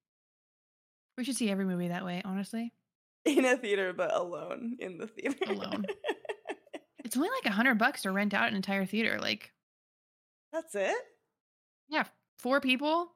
We 1.17 1.25
should 1.25 1.37
see 1.37 1.51
every 1.51 1.65
movie 1.65 1.89
that 1.89 2.05
way, 2.05 2.23
honestly. 2.25 2.75
in 3.25 3.45
a 3.45 3.57
theater, 3.57 3.93
but 3.93 4.13
alone 4.15 4.77
in 4.81 4.99
the 4.99 5.07
theater. 5.07 5.45
Alone. 5.47 5.85
It's 7.11 7.17
only 7.17 7.29
like 7.43 7.47
a 7.53 7.57
hundred 7.57 7.75
bucks 7.77 8.03
to 8.03 8.13
rent 8.13 8.35
out 8.35 8.49
an 8.51 8.55
entire 8.55 8.87
theater. 8.87 9.19
Like, 9.21 9.51
that's 10.53 10.77
it. 10.77 10.95
yeah, 11.89 12.05
four 12.39 12.61
people. 12.61 13.11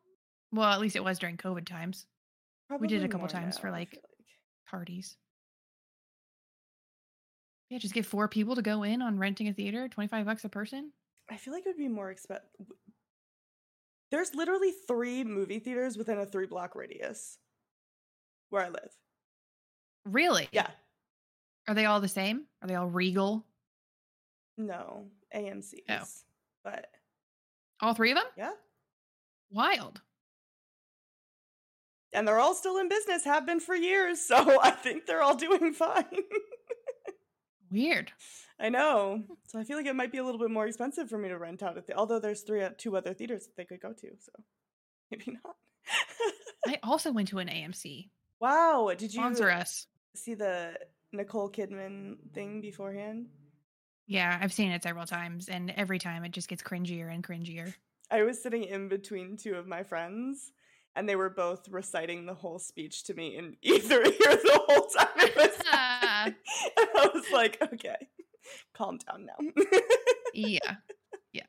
Well, 0.50 0.68
at 0.68 0.80
least 0.80 0.96
it 0.96 1.04
was 1.04 1.20
during 1.20 1.36
COVID 1.36 1.64
times, 1.64 2.04
We 2.80 2.88
did 2.88 3.02
it 3.02 3.04
a 3.04 3.08
couple 3.08 3.28
times 3.28 3.56
for, 3.56 3.68
now, 3.68 3.74
I 3.74 3.78
like- 3.78 3.90
feel 3.92 4.00
parties. 4.68 5.16
Yeah, 7.70 7.78
just 7.78 7.94
get 7.94 8.04
four 8.04 8.26
people 8.26 8.56
to 8.56 8.62
go 8.62 8.82
in 8.82 9.00
on 9.00 9.16
renting 9.16 9.46
a 9.46 9.52
theater, 9.52 9.86
25 9.88 10.26
bucks 10.26 10.44
a 10.44 10.48
person. 10.48 10.90
I 11.30 11.36
feel 11.36 11.54
like 11.54 11.64
it 11.64 11.68
would 11.68 11.76
be 11.76 11.86
more 11.86 12.10
expensive. 12.10 12.48
There's 14.10 14.34
literally 14.34 14.72
three 14.88 15.22
movie 15.22 15.60
theaters 15.60 15.96
within 15.96 16.18
a 16.18 16.26
three 16.26 16.46
block 16.46 16.74
radius 16.74 17.38
where 18.50 18.64
I 18.64 18.70
live. 18.70 18.90
Really? 20.04 20.48
Yeah. 20.50 20.70
Are 21.68 21.74
they 21.74 21.84
all 21.86 22.00
the 22.00 22.08
same? 22.08 22.46
Are 22.60 22.66
they 22.66 22.74
all 22.74 22.88
Regal? 22.88 23.46
No, 24.56 25.06
oh. 25.34 25.38
AMC's. 25.38 26.24
But 26.62 26.86
All 27.80 27.94
three 27.94 28.10
of 28.12 28.16
them? 28.16 28.26
yeah. 28.36 28.52
Wild. 29.50 30.00
And 32.12 32.26
they're 32.28 32.38
all 32.38 32.54
still 32.54 32.78
in 32.78 32.88
business, 32.88 33.24
have 33.24 33.44
been 33.46 33.60
for 33.60 33.74
years. 33.74 34.20
So 34.28 34.60
I 34.62 34.70
think 34.70 35.06
they're 35.06 35.22
all 35.22 35.36
doing 35.36 35.72
fine. 35.72 36.04
Weird. 37.70 38.12
I 38.60 38.68
know. 38.68 39.24
So 39.48 39.58
I 39.58 39.64
feel 39.64 39.76
like 39.76 39.86
it 39.86 39.96
might 39.96 40.12
be 40.12 40.18
a 40.18 40.24
little 40.24 40.38
bit 40.38 40.50
more 40.50 40.66
expensive 40.66 41.08
for 41.08 41.18
me 41.18 41.28
to 41.28 41.36
rent 41.38 41.62
out 41.62 41.76
a 41.76 41.80
the- 41.82 41.94
although 41.96 42.20
there's 42.20 42.42
three 42.42 42.62
uh, 42.62 42.70
two 42.78 42.96
other 42.96 43.12
theaters 43.12 43.46
that 43.46 43.56
they 43.56 43.64
could 43.64 43.80
go 43.80 43.92
to, 43.92 44.08
so 44.20 44.32
maybe 45.10 45.36
not. 45.44 45.56
I 46.66 46.78
also 46.84 47.10
went 47.10 47.28
to 47.28 47.38
an 47.40 47.48
AMC. 47.48 48.10
wow, 48.40 48.88
did 48.96 49.12
you 49.12 49.20
Sponsor 49.20 49.50
us. 49.50 49.86
see 50.14 50.34
the 50.34 50.74
Nicole 51.12 51.50
Kidman 51.50 52.14
thing 52.32 52.60
beforehand? 52.60 53.26
Yeah, 54.06 54.38
I've 54.40 54.52
seen 54.52 54.70
it 54.70 54.82
several 54.82 55.06
times, 55.06 55.48
and 55.48 55.70
every 55.76 55.98
time 55.98 56.24
it 56.24 56.32
just 56.32 56.48
gets 56.48 56.62
cringier 56.62 57.12
and 57.12 57.24
cringier. 57.24 57.74
I 58.10 58.22
was 58.22 58.42
sitting 58.42 58.64
in 58.64 58.88
between 58.88 59.36
two 59.36 59.54
of 59.54 59.66
my 59.66 59.82
friends, 59.82 60.52
and 60.94 61.08
they 61.08 61.16
were 61.16 61.30
both 61.30 61.68
reciting 61.68 62.26
the 62.26 62.34
whole 62.34 62.58
speech 62.58 63.04
to 63.04 63.14
me 63.14 63.36
in 63.36 63.56
either 63.62 64.02
ear 64.04 64.12
the 64.12 64.60
whole 64.66 64.86
time 64.88 65.08
it 65.16 65.36
was 65.36 65.56
happening. 65.70 66.36
and 66.76 66.88
I 66.96 67.10
was 67.14 67.24
like, 67.32 67.58
okay, 67.62 68.08
calm 68.74 68.98
down 68.98 69.26
now. 69.26 69.62
yeah. 70.34 70.76
Yeah. 71.32 71.42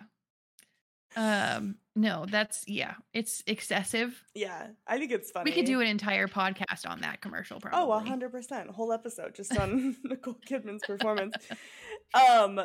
Um, 1.17 1.75
no, 1.95 2.25
that's 2.29 2.67
yeah, 2.67 2.95
it's 3.13 3.41
excessive. 3.47 4.21
yeah, 4.33 4.67
I 4.85 4.97
think 4.97 5.11
it's 5.11 5.31
funny. 5.31 5.49
We 5.49 5.55
could 5.55 5.65
do 5.65 5.79
an 5.79 5.87
entire 5.87 6.27
podcast 6.27 6.89
on 6.89 6.99
that 7.01 7.21
commercial 7.21 7.61
probably. 7.61 7.79
Oh, 7.79 7.91
a 7.93 7.99
hundred 7.99 8.31
percent. 8.31 8.69
Whole 8.69 8.91
episode 8.91 9.33
just 9.33 9.57
on 9.57 9.95
Nicole 10.03 10.37
Kidman's 10.45 10.83
performance. 10.85 11.35
Um, 12.13 12.61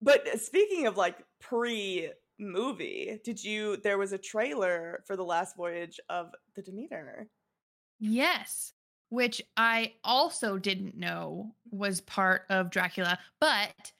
but 0.00 0.40
speaking 0.40 0.86
of 0.86 0.96
like 0.96 1.18
pre 1.40 2.10
movie, 2.38 3.18
did 3.24 3.42
you 3.42 3.76
there 3.78 3.98
was 3.98 4.12
a 4.12 4.18
trailer 4.18 5.02
for 5.06 5.16
the 5.16 5.24
last 5.24 5.56
voyage 5.56 5.98
of 6.08 6.30
the 6.54 6.62
Demeter. 6.62 7.28
Yes, 7.98 8.72
which 9.08 9.40
I 9.56 9.94
also 10.04 10.58
didn't 10.58 10.96
know 10.96 11.54
was 11.70 12.00
part 12.00 12.42
of 12.50 12.70
Dracula, 12.70 13.18
but 13.40 13.92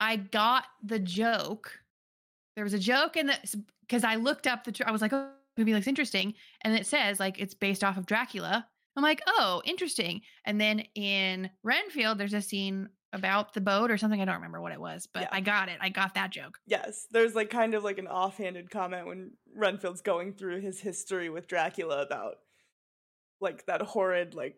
I 0.00 0.16
got 0.16 0.64
the 0.82 0.98
joke. 0.98 1.80
There 2.56 2.64
was 2.64 2.74
a 2.74 2.78
joke 2.78 3.16
in 3.16 3.26
the 3.26 3.64
because 3.80 4.04
I 4.04 4.16
looked 4.16 4.46
up 4.46 4.64
the. 4.64 4.72
Tra- 4.72 4.88
I 4.88 4.92
was 4.92 5.02
like, 5.02 5.12
"Oh, 5.12 5.30
movie 5.58 5.74
looks 5.74 5.86
interesting," 5.86 6.34
and 6.62 6.74
it 6.74 6.86
says 6.86 7.20
like 7.20 7.38
it's 7.38 7.54
based 7.54 7.84
off 7.84 7.96
of 7.96 8.06
Dracula. 8.06 8.66
I'm 8.96 9.02
like, 9.02 9.22
"Oh, 9.26 9.60
interesting." 9.64 10.22
And 10.44 10.60
then 10.60 10.84
in 10.94 11.50
Renfield, 11.62 12.18
there's 12.18 12.34
a 12.34 12.40
scene 12.40 12.88
about 13.14 13.54
the 13.54 13.60
boat 13.60 13.90
or 13.90 13.96
something. 13.96 14.20
I 14.20 14.24
don't 14.26 14.34
remember 14.36 14.60
what 14.60 14.72
it 14.72 14.80
was, 14.80 15.08
but 15.12 15.22
Yeah. 15.22 15.28
I 15.32 15.40
got 15.40 15.68
it. 15.68 15.78
I 15.80 15.88
got 15.88 16.14
that 16.14 16.30
joke. 16.30 16.58
Yes, 16.66 17.06
there's 17.10 17.34
like 17.34 17.48
kind 17.48 17.74
of 17.74 17.82
like 17.84 17.98
an 17.98 18.06
offhanded 18.08 18.70
comment 18.70 19.06
when 19.06 19.30
Renfield's 19.56 20.02
going 20.02 20.34
through 20.34 20.60
his 20.60 20.80
history 20.80 21.30
with 21.30 21.46
Dracula 21.46 22.02
about 22.02 22.34
like 23.40 23.66
that 23.66 23.82
horrid 23.82 24.34
like 24.34 24.56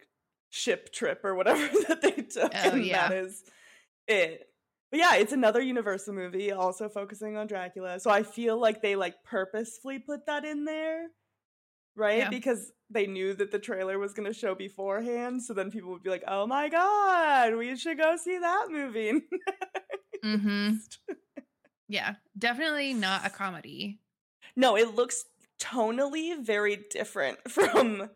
ship 0.51 0.93
trip 0.93 1.21
or 1.25 1.35
whatever 1.35 1.67
that 1.89 2.01
they 2.03 2.11
took, 2.23 2.53
Oh, 2.55 2.71
and 2.71 2.85
yeah. 2.85 3.09
that 3.09 3.17
is 3.17 3.45
it. 4.09 4.49
But 4.91 5.01
yeah, 5.01 5.17
it's 5.17 5.33
another 5.33 5.61
Universal 5.61 6.15
movie, 6.15 6.53
also 6.53 6.89
focusing 6.89 7.37
on 7.37 7.49
Dracula. 7.49 7.99
So 8.01 8.09
I 8.11 8.23
feel 8.23 8.59
like 8.59 8.83
they 8.83 8.95
like 8.97 9.17
purposefully 9.25 9.99
put 9.99 10.27
that 10.27 10.45
in 10.45 10.65
there, 10.65 11.09
right? 11.97 12.19
Yeah. 12.19 12.29
Because 12.31 12.73
they 12.91 13.07
knew 13.07 13.35
that 13.35 13.50
the 13.50 13.59
trailer 13.59 13.99
was 13.99 14.12
going 14.12 14.29
to 14.29 14.38
show 14.38 14.55
beforehand. 14.55 15.43
So 15.43 15.55
then 15.55 15.71
people 15.71 15.91
would 15.91 16.03
be 16.03 16.11
like, 16.11 16.25
"Oh 16.29 16.47
my 16.47 16.69
god, 16.69 17.57
we 17.57 17.76
should 17.76 17.99
go 17.99 18.17
see 18.17 18.38
that 18.38 18.67
movie." 18.71 19.23
hmm 20.23 20.71
Yeah, 21.88 22.15
definitely 22.38 22.95
not 22.95 23.26
a 23.26 23.31
comedy. 23.31 24.00
No, 24.57 24.76
it 24.76 24.95
looks 24.95 25.25
tonally 25.61 26.43
very 26.45 26.85
different 26.91 27.38
from 27.50 28.11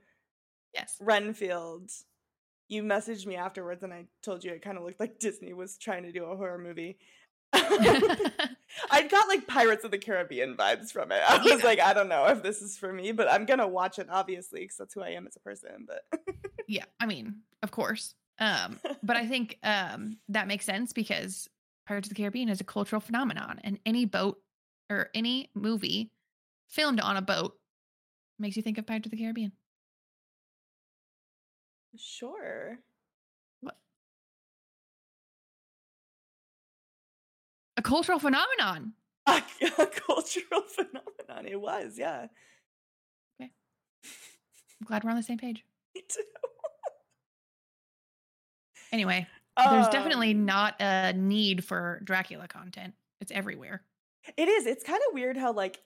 Yes. 0.74 0.96
Renfield. 1.00 1.90
You 2.68 2.82
messaged 2.84 3.26
me 3.26 3.36
afterwards 3.36 3.82
and 3.82 3.92
I 3.92 4.06
told 4.22 4.44
you 4.44 4.52
it 4.52 4.62
kind 4.62 4.78
of 4.78 4.84
looked 4.84 5.00
like 5.00 5.18
Disney 5.18 5.52
was 5.52 5.76
trying 5.76 6.04
to 6.04 6.12
do 6.12 6.24
a 6.24 6.36
horror 6.36 6.58
movie. 6.58 6.98
I 7.52 9.02
got 9.08 9.28
like 9.28 9.46
Pirates 9.46 9.84
of 9.84 9.90
the 9.90 9.98
Caribbean 9.98 10.56
vibes 10.56 10.92
from 10.92 11.10
it. 11.12 11.22
I 11.28 11.38
was 11.38 11.60
Yeah. 11.60 11.64
like, 11.66 11.80
I 11.80 11.92
don't 11.92 12.08
know 12.08 12.26
if 12.26 12.42
this 12.42 12.62
is 12.62 12.76
for 12.78 12.92
me, 12.92 13.12
but 13.12 13.30
I'm 13.30 13.44
gonna 13.46 13.66
watch 13.68 13.98
it 13.98 14.08
obviously 14.10 14.60
because 14.60 14.76
that's 14.76 14.94
who 14.94 15.02
I 15.02 15.10
am 15.10 15.26
as 15.26 15.36
a 15.36 15.40
person. 15.40 15.86
But 15.86 16.04
yeah, 16.68 16.84
I 17.00 17.06
mean, 17.06 17.40
of 17.62 17.70
course. 17.70 18.14
Um, 18.38 18.78
but 19.02 19.16
I 19.16 19.26
think 19.26 19.58
um, 19.62 20.18
that 20.28 20.46
makes 20.48 20.64
sense 20.64 20.92
because 20.92 21.48
Pirates 21.86 22.08
of 22.08 22.14
the 22.14 22.20
Caribbean 22.22 22.48
is 22.48 22.60
a 22.60 22.64
cultural 22.64 23.00
phenomenon, 23.00 23.60
and 23.64 23.78
any 23.84 24.04
boat 24.06 24.38
or 24.88 25.08
any 25.14 25.50
movie 25.54 26.10
filmed 26.68 27.00
on 27.00 27.16
a 27.16 27.22
boat 27.22 27.54
makes 28.38 28.56
you 28.56 28.62
think 28.62 28.78
of 28.78 28.86
Pirates 28.86 29.06
of 29.06 29.10
the 29.10 29.18
Caribbean. 29.18 29.52
sure. 31.96 32.78
A 37.80 37.82
cultural 37.82 38.18
phenomenon. 38.18 38.92
A, 39.26 39.42
a 39.78 39.86
cultural 39.86 40.60
phenomenon. 40.68 41.50
It 41.50 41.58
was, 41.58 41.94
yeah. 41.96 42.26
Okay. 43.40 43.50
I'm 44.04 44.84
glad 44.84 45.02
we're 45.02 45.08
on 45.08 45.16
the 45.16 45.22
same 45.22 45.38
page. 45.38 45.64
Me 45.94 46.02
too. 46.06 46.20
Anyway, 48.92 49.26
there's 49.56 49.86
Um, 49.86 49.92
definitely 49.92 50.34
not 50.34 50.74
a 50.78 51.14
need 51.14 51.64
for 51.64 52.02
Dracula 52.04 52.48
content. 52.48 52.92
It's 53.22 53.32
everywhere. 53.32 53.82
It 54.36 54.48
is. 54.48 54.66
It's 54.66 54.84
kind 54.84 55.00
of 55.08 55.14
weird 55.14 55.38
how 55.38 55.54
like 55.54 55.80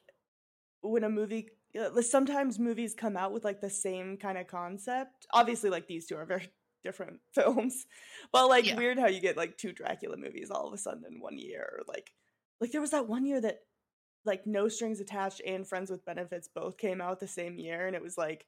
when 0.80 1.04
a 1.04 1.08
movie 1.08 1.50
uh, 1.78 2.02
sometimes 2.02 2.58
movies 2.58 2.92
come 2.98 3.16
out 3.16 3.30
with 3.32 3.44
like 3.44 3.60
the 3.60 3.70
same 3.70 4.16
kind 4.16 4.36
of 4.36 4.48
concept. 4.48 5.28
Obviously 5.32 5.70
like 5.70 5.86
these 5.86 6.06
two 6.06 6.16
are 6.16 6.26
very 6.26 6.48
different 6.84 7.18
films. 7.34 7.86
But 8.32 8.48
like 8.48 8.66
Yeah. 8.66 8.76
weird 8.76 8.98
how 8.98 9.08
you 9.08 9.20
get 9.20 9.36
like 9.36 9.56
two 9.58 9.72
Dracula 9.72 10.16
movies 10.16 10.50
all 10.52 10.68
of 10.68 10.72
a 10.72 10.78
sudden 10.78 11.02
in 11.10 11.18
one 11.20 11.36
year 11.38 11.80
like 11.88 12.12
like 12.60 12.70
there 12.70 12.80
was 12.80 12.92
that 12.92 13.08
one 13.08 13.26
year 13.26 13.40
that 13.40 13.60
like 14.24 14.46
No 14.46 14.68
Strings 14.68 15.00
Attached 15.00 15.40
and 15.44 15.66
Friends 15.66 15.90
with 15.90 16.04
Benefits 16.06 16.48
both 16.54 16.78
came 16.78 17.00
out 17.00 17.18
the 17.18 17.26
same 17.26 17.58
year 17.58 17.86
and 17.88 17.96
it 17.96 18.02
was 18.02 18.16
like 18.16 18.46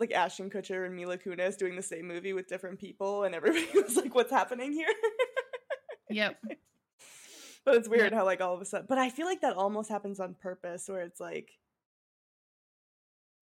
like 0.00 0.12
Ashton 0.12 0.50
Kutcher 0.50 0.86
and 0.86 0.96
Mila 0.96 1.18
Kunis 1.18 1.56
doing 1.56 1.76
the 1.76 1.82
same 1.82 2.08
movie 2.08 2.32
with 2.32 2.48
different 2.48 2.80
people 2.80 3.24
and 3.24 3.34
everybody 3.34 3.66
was 3.82 3.96
like 3.96 4.14
what's 4.14 4.32
happening 4.32 4.72
here? 4.72 4.88
Yep. 6.10 6.36
But 7.64 7.76
it's 7.76 7.88
weird 7.88 8.12
how 8.12 8.26
like 8.26 8.42
all 8.42 8.52
of 8.54 8.60
a 8.60 8.66
sudden. 8.66 8.84
But 8.86 8.98
I 8.98 9.08
feel 9.08 9.24
like 9.24 9.40
that 9.40 9.56
almost 9.56 9.88
happens 9.88 10.20
on 10.20 10.34
purpose, 10.34 10.86
where 10.86 11.00
it's 11.00 11.18
like 11.18 11.50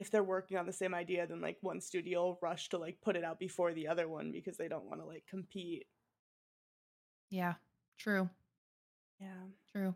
if 0.01 0.11
they're 0.11 0.23
working 0.23 0.57
on 0.57 0.67
the 0.67 0.73
same 0.73 0.95
idea, 0.95 1.27
then 1.27 1.41
like 1.41 1.59
one 1.61 1.81
studio 1.81 2.25
will 2.25 2.39
rush 2.43 2.69
to 2.71 2.79
like 2.79 2.99
put 3.03 3.17
it 3.17 3.25
out 3.25 3.39
before 3.39 3.73
the 3.73 3.89
other 3.89 4.09
one 4.09 4.33
because 4.33 4.57
they 4.57 4.69
don't 4.69 4.89
want 4.89 5.01
to 5.01 5.07
like 5.07 5.25
compete. 5.29 5.87
Yeah. 7.31 7.55
True. 7.99 8.29
Yeah. 9.21 9.29
True. 9.71 9.95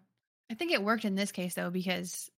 I 0.51 0.55
think 0.55 0.73
it 0.73 0.83
worked 0.83 1.05
in 1.05 1.17
this 1.17 1.33
case 1.33 1.55
though 1.55 1.71
because 1.71 2.31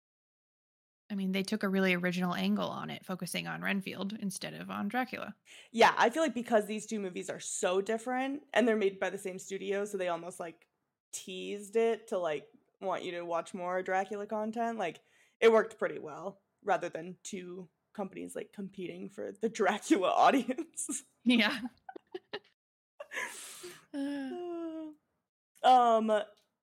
I 1.10 1.14
mean 1.14 1.32
they 1.32 1.42
took 1.42 1.62
a 1.62 1.68
really 1.68 1.94
original 1.94 2.34
angle 2.34 2.68
on 2.68 2.90
it, 2.90 3.04
focusing 3.04 3.46
on 3.46 3.62
Renfield 3.62 4.16
instead 4.20 4.54
of 4.54 4.70
on 4.70 4.88
Dracula. 4.88 5.34
Yeah, 5.70 5.92
I 5.96 6.10
feel 6.10 6.22
like 6.22 6.34
because 6.34 6.66
these 6.66 6.86
two 6.86 7.00
movies 7.00 7.28
are 7.28 7.40
so 7.40 7.80
different 7.80 8.42
and 8.54 8.66
they're 8.66 8.76
made 8.76 8.98
by 8.98 9.10
the 9.10 9.18
same 9.18 9.38
studio, 9.38 9.84
so 9.84 9.98
they 9.98 10.08
almost 10.08 10.40
like 10.40 10.66
teased 11.12 11.76
it 11.76 12.08
to 12.08 12.18
like 12.18 12.46
want 12.80 13.04
you 13.04 13.12
to 13.12 13.22
watch 13.22 13.52
more 13.52 13.82
Dracula 13.82 14.26
content. 14.26 14.78
Like 14.78 15.00
it 15.40 15.52
worked 15.52 15.78
pretty 15.78 15.98
well 15.98 16.40
rather 16.64 16.88
than 16.88 17.16
two 17.22 17.68
companies 17.94 18.36
like 18.36 18.52
competing 18.54 19.08
for 19.08 19.32
the 19.40 19.48
Dracula 19.48 20.10
audience. 20.16 21.04
Yeah. 21.24 21.56
Uh, 23.94 24.90
um 25.64 26.12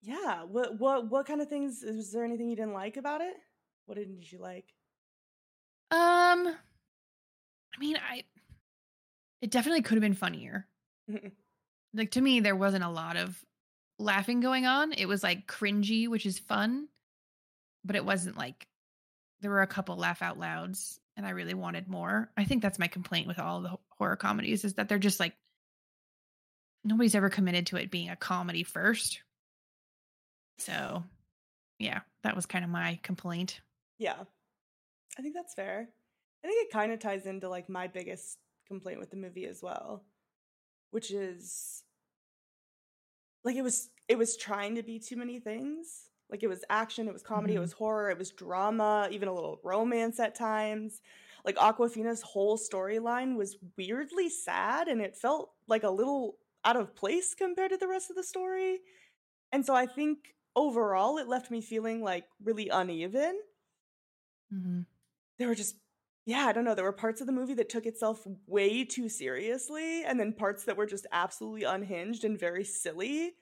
yeah 0.04 0.44
what 0.44 0.80
what 0.80 1.10
what 1.10 1.26
kind 1.26 1.42
of 1.42 1.50
things 1.50 1.84
was 1.84 2.12
there 2.12 2.24
anything 2.24 2.48
you 2.48 2.56
didn't 2.56 2.72
like 2.72 2.98
about 2.98 3.20
it 3.20 3.34
what 3.88 3.98
didn't 3.98 4.32
you 4.32 4.40
like 4.40 4.66
um 5.90 6.48
I 6.48 7.80
mean 7.80 7.98
I 7.98 8.24
it 9.42 9.52
definitely 9.52 9.82
could 9.82 9.96
have 9.96 10.02
been 10.02 10.14
funnier. 10.14 10.68
Like 11.94 12.12
to 12.12 12.22
me 12.22 12.40
there 12.40 12.56
wasn't 12.56 12.84
a 12.84 12.90
lot 12.90 13.16
of 13.16 13.44
laughing 14.00 14.40
going 14.40 14.66
on. 14.66 14.92
It 14.94 15.06
was 15.06 15.24
like 15.24 15.48
cringy, 15.48 16.08
which 16.08 16.26
is 16.26 16.40
fun, 16.40 16.88
but 17.84 17.96
it 17.96 18.04
wasn't 18.04 18.38
like 18.38 18.68
there 19.46 19.52
were 19.52 19.62
a 19.62 19.68
couple 19.68 19.96
laugh 19.96 20.24
out 20.24 20.40
louds 20.40 21.00
and 21.16 21.26
I 21.26 21.30
really 21.30 21.54
wanted 21.54 21.88
more. 21.88 22.32
I 22.36 22.46
think 22.46 22.64
that's 22.64 22.80
my 22.80 22.88
complaint 22.88 23.28
with 23.28 23.38
all 23.40 23.62
the 23.62 23.78
horror 24.00 24.16
comedies 24.16 24.66
is 24.66 24.74
that 24.74 24.90
they're 24.90 24.98
just 24.98 25.20
like 25.20 25.36
nobody's 26.84 27.14
ever 27.14 27.30
committed 27.30 27.68
to 27.68 27.78
it 27.78 27.92
being 27.92 28.10
a 28.10 28.16
comedy 28.16 28.64
first. 28.64 29.22
So, 30.58 31.04
yeah, 31.78 32.00
that 32.24 32.36
was 32.36 32.48
kind 32.48 32.66
of 32.66 32.72
my 32.72 33.00
complaint. 33.04 33.62
yeah 34.00 34.16
i 35.18 35.22
think 35.22 35.34
that's 35.36 35.54
fair 35.54 35.88
i 36.44 36.48
think 36.48 36.68
it 36.68 36.74
kind 36.74 36.92
of 36.92 37.00
ties 37.00 37.26
into 37.28 37.48
like 37.48 37.70
my 37.70 37.88
biggest 37.88 38.38
complaint 38.68 39.00
with 39.00 39.12
the 39.12 39.16
movie 39.16 39.46
as 39.46 39.62
well 39.62 40.04
which 40.92 41.12
is 41.12 41.84
like 43.46 43.56
it 43.56 43.62
was 43.62 43.90
it 44.10 44.18
was 44.18 44.36
trying 44.36 44.76
to 44.76 44.84
be 44.84 45.00
too 45.00 45.16
many 45.16 45.40
things 45.40 46.10
like 46.32 46.44
it 46.44 46.48
was 46.48 46.64
action 46.70 47.08
it 47.08 47.14
was 47.14 47.22
comedy 47.24 47.54
Mhm. 47.54 47.58
it 47.58 47.62
was 47.62 47.74
horror 47.74 48.10
it 48.10 48.18
was 48.18 48.32
drama 48.32 49.08
even 49.12 49.28
a 49.28 49.34
little 49.34 49.60
romance 49.64 50.20
at 50.20 50.36
times 50.36 51.02
like 51.46 51.56
Awkwafina's 51.58 52.22
whole 52.24 52.58
storyline 52.58 53.36
was 53.38 53.58
weirdly 53.78 54.30
sad 54.30 54.88
and 54.88 55.02
it 55.02 55.16
felt 55.16 55.52
like 55.68 55.84
a 55.84 55.90
little 55.90 56.38
out 56.64 56.76
of 56.76 56.96
place 56.96 57.36
compared 57.36 57.72
to 57.72 57.78
the 57.78 57.88
rest 57.88 58.10
of 58.10 58.16
the 58.16 58.24
story 58.24 58.80
and 59.52 59.66
so 59.66 59.76
i 59.76 59.86
think 59.86 60.36
overall 60.56 61.18
it 61.18 61.28
left 61.28 61.52
me 61.52 61.62
feeling 61.62 62.02
like 62.02 62.26
really 62.44 62.70
uneven 62.70 63.40
Mm-hmm. 64.54 64.82
there 65.40 65.48
were 65.48 65.56
just 65.56 65.76
yeah 66.26 66.46
i 66.46 66.52
don't 66.54 66.64
know 66.66 66.76
there 66.76 66.86
were 66.86 66.92
parts 66.92 67.20
of 67.22 67.28
the 67.28 67.34
movie 67.34 67.56
that 67.56 67.70
took 67.70 67.86
itself 67.86 68.26
way 68.48 68.86
too 68.86 69.10
seriously 69.10 70.04
and 70.04 70.20
then 70.20 70.34
parts 70.34 70.64
that 70.66 70.78
were 70.78 70.86
just 70.86 71.08
absolutely 71.12 71.64
unhinged 71.64 72.24
and 72.24 72.40
very 72.40 72.64
silly 72.64 73.34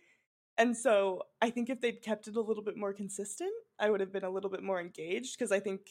and 0.58 0.76
so 0.76 1.22
i 1.42 1.50
think 1.50 1.70
if 1.70 1.82
they'd 1.82 2.02
kept 2.02 2.28
it 2.28 2.36
a 2.36 2.42
little 2.42 2.64
bit 2.64 2.78
more 2.78 2.94
consistent 2.94 3.52
i 3.80 3.90
would 3.90 4.00
have 4.00 4.12
been 4.12 4.24
a 4.24 4.30
little 4.30 4.50
bit 4.50 4.64
more 4.64 4.80
engaged 4.80 5.38
because 5.38 5.52
i 5.52 5.60
think 5.60 5.82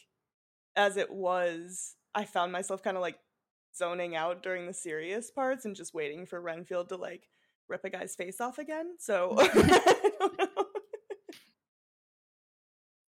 as 0.76 0.96
it 0.96 1.10
was 1.10 1.96
i 2.14 2.24
found 2.24 2.52
myself 2.52 2.82
kind 2.82 2.96
of 2.96 3.00
like 3.00 3.18
zoning 3.76 4.14
out 4.14 4.42
during 4.42 4.66
the 4.66 4.74
serious 4.74 5.30
parts 5.30 5.64
and 5.64 5.76
just 5.76 5.94
waiting 5.94 6.26
for 6.26 6.40
renfield 6.40 6.88
to 6.88 6.96
like 6.96 7.28
rip 7.68 7.84
a 7.84 7.90
guy's 7.90 8.14
face 8.14 8.40
off 8.40 8.58
again 8.58 8.94
so 8.98 9.34
I 9.38 10.10
don't 10.18 10.38
know. 10.38 10.46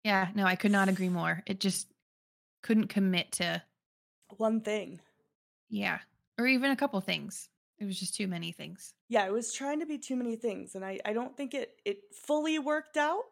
Yeah, 0.05 0.29
no, 0.35 0.45
I 0.45 0.55
could 0.55 0.71
not 0.71 0.91
agree 0.91 1.09
more. 1.09 1.43
It 1.47 1.61
just 1.61 1.89
couldn't 2.63 2.89
commit 2.89 3.33
to, 3.33 3.63
one 4.37 4.61
thing 4.61 5.01
yeah, 5.75 5.99
or 6.39 6.47
even 6.47 6.71
a 6.71 6.77
couple 6.77 7.01
things. 7.01 7.49
It 7.85 7.87
was 7.87 8.01
just 8.01 8.15
too 8.15 8.27
many 8.27 8.51
things. 8.53 8.95
yeah, 9.09 9.27
it 9.27 9.33
was 9.33 9.53
trying 9.53 9.81
to 9.81 9.87
be 9.87 9.99
too 9.99 10.17
many 10.17 10.37
things, 10.37 10.75
and 10.75 10.85
I 10.85 10.99
I 11.05 11.13
don't 11.13 11.37
think 11.37 11.55
it 11.55 11.81
it 11.85 12.15
fully 12.15 12.59
worked 12.59 12.97
out. 12.97 13.25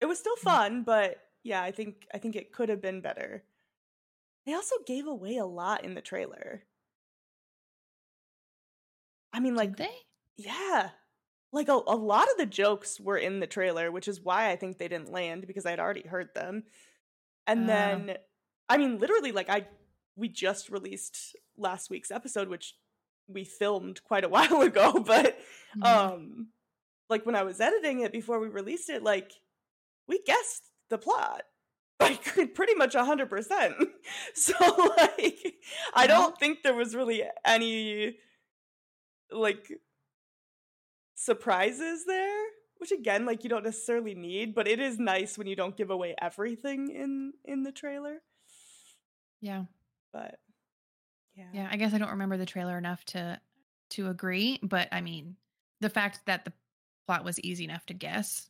It 0.00 0.06
was 0.06 0.18
still 0.18 0.36
Mhm. 0.42 0.42
fun, 0.44 0.84
but 0.84 1.18
yeah, 1.44 1.62
I 1.62 1.72
think 1.72 2.06
I 2.14 2.18
think 2.18 2.36
it 2.36 2.52
could 2.52 2.68
have 2.70 2.80
been 2.82 3.00
better. 3.00 3.44
They 4.46 4.54
also 4.54 4.76
gave 4.86 5.06
away 5.06 5.36
a 5.36 5.44
lot 5.44 5.84
in 5.84 5.94
the 5.94 6.00
trailer. 6.00 6.64
I 9.32 9.40
mean, 9.40 9.54
like, 9.54 9.76
Did 9.76 9.88
they? 9.88 9.96
yeah, 10.36 10.90
like 11.52 11.68
a, 11.68 11.72
a 11.74 11.96
lot 11.96 12.30
of 12.30 12.38
the 12.38 12.46
jokes 12.46 13.00
were 13.00 13.18
in 13.18 13.40
the 13.40 13.46
trailer, 13.46 13.90
which 13.92 14.08
is 14.08 14.20
why 14.20 14.50
I 14.50 14.56
think 14.56 14.78
they 14.78 14.88
didn't 14.88 15.12
land 15.12 15.46
because 15.46 15.66
I'd 15.66 15.80
already 15.80 16.02
heard 16.06 16.34
them. 16.34 16.64
And 17.46 17.62
Oh. 17.62 17.66
then, 17.68 18.18
I 18.68 18.78
mean, 18.78 18.98
literally, 18.98 19.32
like 19.32 19.50
I 19.50 19.68
we 20.16 20.28
just 20.28 20.70
released 20.70 21.36
last 21.58 21.90
week's 21.90 22.10
episode, 22.10 22.48
which 22.48 22.74
we 23.28 23.44
filmed 23.44 24.02
quite 24.04 24.24
a 24.24 24.28
while 24.36 24.62
ago, 24.62 24.92
but 25.04 25.38
Mhm. 25.76 25.82
um 25.86 26.48
like 27.10 27.26
when 27.26 27.36
i 27.36 27.42
was 27.42 27.60
editing 27.60 28.00
it 28.00 28.12
before 28.12 28.40
we 28.40 28.48
released 28.48 28.88
it 28.90 29.02
like 29.02 29.32
we 30.08 30.22
guessed 30.24 30.70
the 30.90 30.98
plot 30.98 31.42
like 32.00 32.54
pretty 32.54 32.74
much 32.74 32.94
100% 32.94 33.74
so 34.34 34.54
like 34.98 35.54
i 35.94 36.06
Yeah. 36.06 36.06
don't 36.06 36.38
think 36.38 36.62
there 36.62 36.74
was 36.74 36.94
really 36.94 37.24
any 37.44 38.18
like 39.30 39.70
surprises 41.14 42.04
there 42.06 42.44
which 42.78 42.92
again 42.92 43.24
like 43.24 43.42
you 43.42 43.48
don't 43.50 43.64
necessarily 43.64 44.14
need 44.14 44.54
but 44.54 44.68
it 44.68 44.78
is 44.78 44.98
nice 44.98 45.38
when 45.38 45.46
you 45.46 45.56
don't 45.56 45.76
give 45.76 45.90
away 45.90 46.14
everything 46.20 46.90
in 46.90 47.32
in 47.44 47.62
the 47.62 47.72
trailer 47.72 48.20
yeah, 49.40 49.64
but 50.12 50.38
yeah 51.36 51.44
yeah. 51.52 51.68
I 51.70 51.76
guess 51.76 51.92
I 51.94 51.98
don't 51.98 52.10
remember 52.10 52.36
the 52.36 52.46
trailer 52.46 52.76
enough 52.78 53.04
to 53.06 53.40
to 53.90 54.08
agree, 54.08 54.58
but 54.62 54.88
I 54.92 55.00
mean, 55.00 55.36
the 55.80 55.90
fact 55.90 56.20
that 56.26 56.44
the 56.44 56.52
plot 57.06 57.24
was 57.24 57.38
easy 57.40 57.64
enough 57.64 57.86
to 57.86 57.94
guess, 57.94 58.48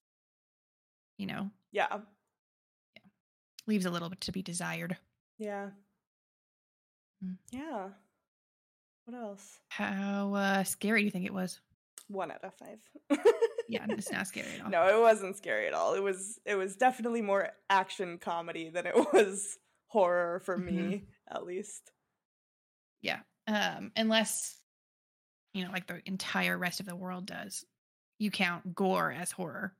you 1.18 1.26
know, 1.26 1.50
yeah 1.72 1.98
leaves 3.66 3.84
a 3.86 3.90
little 3.90 4.08
bit 4.08 4.20
to 4.22 4.32
be 4.32 4.42
desired. 4.42 4.96
yeah 5.38 5.70
Mm. 7.24 7.38
yeah 7.50 7.88
what 9.06 9.16
else 9.16 9.58
How 9.68 10.34
uh, 10.34 10.64
scary 10.64 11.00
do 11.00 11.04
you 11.06 11.10
think 11.10 11.24
it 11.24 11.32
was? 11.32 11.60
One 12.08 12.30
out 12.30 12.44
of 12.44 12.52
five. 12.54 12.78
Yeah, 13.68 13.86
it's 13.88 14.12
not 14.12 14.26
scary 14.26 14.46
at 14.58 14.60
all. 14.64 14.70
no, 14.70 14.86
it 14.86 15.00
wasn't 15.00 15.36
scary 15.36 15.66
at 15.66 15.72
all. 15.72 15.94
It 15.94 16.02
was 16.02 16.38
it 16.44 16.56
was 16.56 16.76
definitely 16.76 17.22
more 17.22 17.48
action 17.70 18.18
comedy 18.18 18.68
than 18.68 18.84
it 18.86 18.94
was 19.14 19.56
horror 19.86 20.40
for 20.44 20.58
Mhm. 20.58 20.64
me, 20.64 21.04
at 21.30 21.44
least. 21.46 21.90
Yeah. 23.06 23.20
Um, 23.46 23.92
unless 23.96 24.58
you 25.54 25.64
know, 25.64 25.70
like 25.70 25.86
the 25.86 26.00
entire 26.04 26.58
rest 26.58 26.80
of 26.80 26.86
the 26.86 26.96
world 26.96 27.24
does. 27.26 27.64
You 28.18 28.30
count 28.30 28.74
gore 28.74 29.12
as 29.12 29.30
horror. 29.30 29.74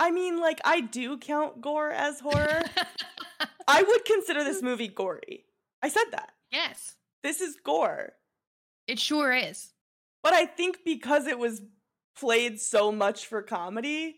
I 0.00 0.10
mean, 0.10 0.40
like 0.40 0.60
I 0.64 0.80
do 0.80 1.18
count 1.18 1.60
gore 1.60 1.90
as 1.90 2.20
horror. 2.20 2.62
I 3.68 3.82
would 3.82 4.04
consider 4.04 4.42
this 4.44 4.62
movie 4.62 4.88
gory. 4.88 5.44
I 5.82 5.88
said 5.88 6.04
that. 6.12 6.32
yes, 6.50 6.96
This 7.22 7.40
is 7.40 7.56
gore. 7.64 8.12
it 8.86 8.98
sure 8.98 9.32
is. 9.32 9.72
But 10.22 10.32
I 10.32 10.46
think 10.46 10.78
because 10.84 11.26
it 11.26 11.38
was 11.38 11.62
played 12.18 12.60
so 12.60 12.90
much 12.90 13.26
for 13.26 13.42
comedy, 13.42 14.16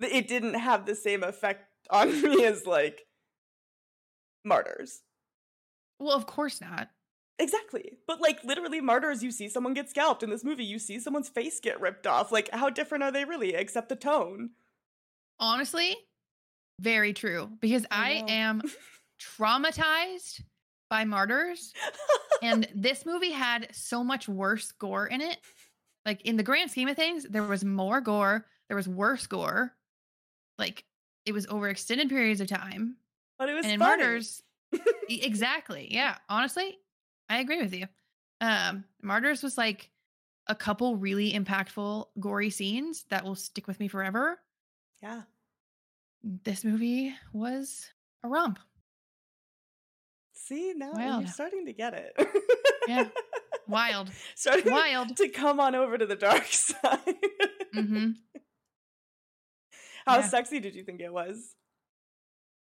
it 0.00 0.28
didn't 0.28 0.54
have 0.54 0.84
the 0.86 0.94
same 0.94 1.22
effect 1.22 1.64
on 1.90 2.20
me 2.22 2.44
as 2.44 2.66
like 2.66 3.00
Martyrs. 4.44 5.02
Well, 5.98 6.16
of 6.16 6.26
course 6.26 6.60
not. 6.60 6.88
Exactly. 7.38 7.98
But 8.06 8.20
like 8.20 8.42
literally 8.42 8.80
Martyrs, 8.80 9.22
you 9.22 9.30
see 9.30 9.48
someone 9.48 9.74
get 9.74 9.88
scalped. 9.88 10.22
In 10.22 10.30
this 10.30 10.44
movie, 10.44 10.64
you 10.64 10.78
see 10.78 10.98
someone's 10.98 11.28
face 11.28 11.60
get 11.60 11.80
ripped 11.80 12.06
off. 12.06 12.32
Like 12.32 12.50
how 12.52 12.70
different 12.70 13.04
are 13.04 13.12
they 13.12 13.24
really 13.24 13.54
except 13.54 13.88
the 13.88 13.96
tone? 13.96 14.50
Honestly, 15.38 15.96
very 16.80 17.12
true. 17.12 17.50
Because 17.60 17.86
I 17.90 18.24
I, 18.26 18.32
am 18.32 18.62
traumatized 19.38 20.42
by 20.90 21.04
martyrs. 21.04 21.72
and 22.42 22.66
this 22.74 23.06
movie 23.06 23.30
had 23.30 23.68
so 23.72 24.02
much 24.02 24.28
worse 24.28 24.72
gore 24.72 25.06
in 25.06 25.20
it. 25.20 25.38
Like 26.04 26.22
in 26.22 26.36
the 26.36 26.42
grand 26.42 26.70
scheme 26.70 26.88
of 26.88 26.96
things, 26.96 27.24
there 27.24 27.42
was 27.42 27.64
more 27.64 28.00
gore, 28.00 28.46
there 28.68 28.76
was 28.76 28.88
worse 28.88 29.26
gore. 29.26 29.74
Like 30.58 30.84
it 31.24 31.32
was 31.32 31.46
over 31.46 31.68
extended 31.68 32.08
periods 32.08 32.40
of 32.40 32.48
time. 32.48 32.96
But 33.38 33.48
it 33.48 33.54
was 33.54 33.66
and. 33.66 33.78
Martyrs, 33.78 34.42
exactly. 35.08 35.88
Yeah, 35.90 36.16
honestly, 36.28 36.78
I 37.28 37.38
agree 37.40 37.62
with 37.62 37.72
you. 37.74 37.86
Um, 38.40 38.84
Martyrs 39.02 39.42
was 39.42 39.56
like 39.58 39.90
a 40.46 40.54
couple 40.54 40.96
really 40.96 41.32
impactful, 41.32 42.06
gory 42.18 42.50
scenes 42.50 43.04
that 43.10 43.24
will 43.24 43.34
stick 43.34 43.66
with 43.66 43.78
me 43.80 43.88
forever. 43.88 44.38
Yeah. 45.02 45.22
This 46.22 46.64
movie 46.64 47.14
was 47.32 47.86
a 48.24 48.28
romp. 48.28 48.58
See, 50.34 50.72
now 50.74 50.92
Wild. 50.94 51.22
you're 51.22 51.32
starting 51.32 51.66
to 51.66 51.72
get 51.72 51.94
it. 51.94 52.28
Yeah. 52.88 53.08
Wild, 53.68 54.10
starting 54.34 54.72
wild. 54.72 55.16
to 55.18 55.28
come 55.28 55.60
on 55.60 55.74
over 55.74 55.98
to 55.98 56.06
the 56.06 56.16
dark 56.16 56.46
side. 56.50 56.98
hmm 57.74 58.10
How 60.06 60.16
Yeah. 60.18 60.28
sexy 60.28 60.58
did 60.58 60.74
you 60.74 60.84
think 60.84 61.00
it 61.00 61.12
was? 61.12 61.54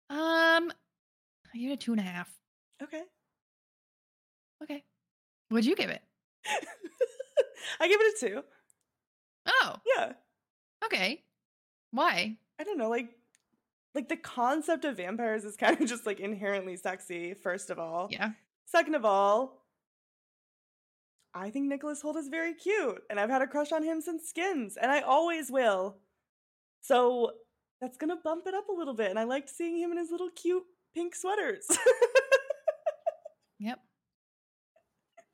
Um, 0.08 0.70
I 1.54 1.58
give 1.58 1.70
it 1.70 1.74
a 1.74 1.76
two 1.76 1.92
and 1.92 2.00
a 2.00 2.04
half. 2.04 2.30
Okay. 2.82 3.02
Okay. 4.62 4.84
What'd 5.48 5.66
you 5.66 5.76
give 5.76 5.90
it? 5.90 6.02
I 7.80 7.88
give 7.88 8.00
it 8.00 8.14
a 8.22 8.26
two. 8.26 8.42
Oh, 9.46 9.76
Yeah. 9.96 10.12
okay. 10.84 11.22
Why? 11.92 12.36
I 12.58 12.64
don't 12.64 12.78
know, 12.78 12.88
like 12.90 13.10
like 13.94 14.08
the 14.08 14.16
concept 14.16 14.84
of 14.84 14.98
vampires 14.98 15.44
is 15.44 15.56
kind 15.56 15.80
of 15.80 15.88
just 15.88 16.04
like 16.06 16.20
inherently 16.20 16.76
sexy, 16.76 17.32
first 17.34 17.70
of 17.70 17.78
all. 17.78 18.08
Yeah. 18.10 18.30
Second 18.66 18.94
of 18.94 19.04
all, 19.04 19.62
I 21.34 21.50
think 21.50 21.66
Nicholas 21.68 22.02
Hoult 22.02 22.16
is 22.16 22.28
very 22.28 22.54
cute, 22.54 23.02
and 23.08 23.18
I've 23.20 23.30
had 23.30 23.42
a 23.42 23.46
crush 23.46 23.72
on 23.72 23.82
him 23.82 24.00
since 24.00 24.28
Skins, 24.28 24.76
and 24.76 24.90
I 24.90 25.00
always 25.00 25.50
will. 25.50 25.96
So 26.82 27.32
that's 27.80 27.96
gonna 27.96 28.16
bump 28.22 28.46
it 28.46 28.54
up 28.54 28.68
a 28.68 28.72
little 28.72 28.94
bit, 28.94 29.10
and 29.10 29.18
I 29.18 29.24
liked 29.24 29.50
seeing 29.50 29.78
him 29.78 29.92
in 29.92 29.98
his 29.98 30.10
little 30.10 30.30
cute 30.30 30.64
pink 30.94 31.14
sweaters. 31.14 31.66
Yep. 33.58 33.80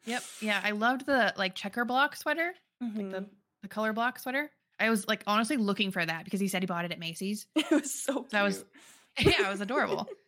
Yep. 0.04 0.22
Yeah. 0.40 0.60
I 0.62 0.70
loved 0.72 1.06
the 1.06 1.32
like 1.36 1.54
checker 1.54 1.84
block 1.84 2.16
sweater, 2.16 2.54
like 2.80 2.92
Mhm. 2.92 3.10
the, 3.10 3.26
the 3.62 3.68
color 3.68 3.92
block 3.92 4.18
sweater. 4.18 4.50
I 4.78 4.90
was 4.90 5.06
like 5.08 5.22
honestly 5.26 5.56
looking 5.56 5.90
for 5.90 6.04
that 6.04 6.24
because 6.24 6.40
he 6.40 6.48
said 6.48 6.62
he 6.62 6.66
bought 6.66 6.84
it 6.84 6.92
at 6.92 6.98
Macy's. 6.98 7.46
it 7.56 7.70
was 7.70 7.92
so 7.92 8.14
cute. 8.20 8.30
That 8.30 8.42
was- 8.42 8.64
yeah, 9.18 9.46
it 9.46 9.50
was 9.50 9.60
adorable. 9.60 10.08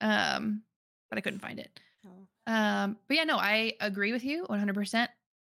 Um, 0.00 0.64
but 1.08 1.16
I 1.16 1.22
couldn't 1.22 1.38
find 1.38 1.58
it. 1.58 1.80
Oh. 2.04 2.52
Um, 2.52 2.98
but 3.08 3.16
yeah, 3.16 3.24
no, 3.24 3.36
I 3.38 3.74
agree 3.80 4.12
with 4.12 4.22
you 4.24 4.44
100% 4.50 5.08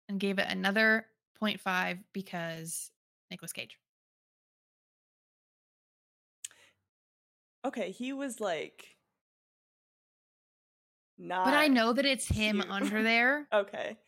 and 0.08 0.18
gave 0.18 0.40
it 0.40 0.46
another 0.48 1.06
0.5 1.40 1.98
because 2.12 2.90
Nicolas 3.30 3.52
Cage. 3.52 3.78
Okay, 7.64 7.90
he 7.90 8.12
was 8.12 8.40
like 8.40 8.96
not 11.18 11.44
But 11.44 11.54
I 11.54 11.68
know 11.68 11.92
that 11.92 12.06
it's 12.06 12.26
him 12.26 12.60
cute. 12.60 12.66
under 12.70 13.02
there. 13.02 13.46
Okay. 13.52 13.98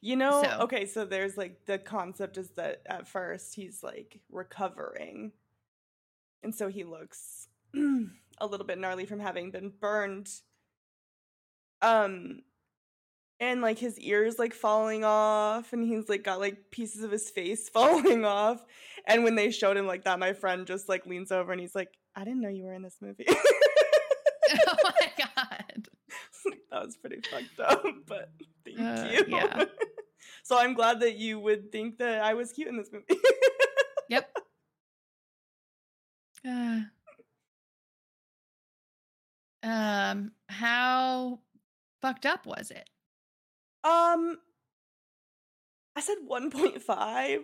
You 0.00 0.16
know, 0.16 0.42
So- 0.42 0.58
okay, 0.62 0.86
so 0.86 1.04
there's 1.04 1.36
like 1.36 1.66
the 1.66 1.78
concept 1.78 2.38
is 2.38 2.50
that 2.52 2.82
at 2.86 3.06
first 3.08 3.54
he's 3.54 3.82
like 3.82 4.20
recovering. 4.30 5.32
And 6.42 6.54
so 6.54 6.68
he 6.68 6.84
looks 6.84 7.48
a 7.74 8.46
little 8.46 8.66
bit 8.66 8.78
gnarly 8.78 9.06
from 9.06 9.20
having 9.20 9.50
been 9.50 9.72
burned. 9.80 10.28
Um 11.82 12.40
and 13.40 13.60
like 13.60 13.78
his 13.78 13.98
ears 13.98 14.38
like 14.38 14.54
falling 14.54 15.02
off 15.04 15.72
and 15.72 15.84
he's 15.84 16.08
like 16.08 16.22
got 16.22 16.38
like 16.40 16.70
pieces 16.70 17.02
of 17.02 17.10
his 17.10 17.28
face 17.28 17.68
falling 17.72 18.24
off. 18.24 18.64
And 19.06 19.24
when 19.24 19.34
they 19.34 19.50
showed 19.50 19.76
him 19.76 19.86
like 19.86 20.04
that, 20.04 20.18
my 20.18 20.32
friend 20.32 20.66
just 20.66 20.88
like 20.88 21.06
leans 21.06 21.30
over 21.32 21.52
and 21.52 21.60
he's 21.60 21.74
like, 21.74 21.90
I 22.14 22.24
didn't 22.24 22.40
know 22.40 22.48
you 22.48 22.64
were 22.64 22.74
in 22.74 22.82
this 22.82 22.98
movie. 23.00 23.26
oh 23.28 24.76
my 24.84 25.12
god. 25.18 25.88
that 26.70 26.84
was 26.84 26.96
pretty 26.96 27.20
fucked 27.30 27.58
up, 27.60 27.82
but 28.06 28.30
thank 28.64 28.78
Uh, 28.80 29.08
you. 29.10 29.24
yeah. 29.28 29.64
so 30.44 30.58
I'm 30.58 30.74
glad 30.74 31.00
that 31.00 31.16
you 31.16 31.38
would 31.40 31.72
think 31.72 31.98
that 31.98 32.22
I 32.22 32.34
was 32.34 32.52
cute 32.52 32.68
in 32.68 32.76
this 32.76 32.90
movie. 32.92 33.06
Yep. 34.08 34.30
Uh, 36.46 36.80
um, 39.62 40.32
how 40.48 41.38
fucked 42.02 42.26
up 42.26 42.46
was 42.46 42.70
it? 42.70 42.88
um, 43.84 44.38
I 45.96 46.00
said 46.00 46.16
1.5, 46.28 47.38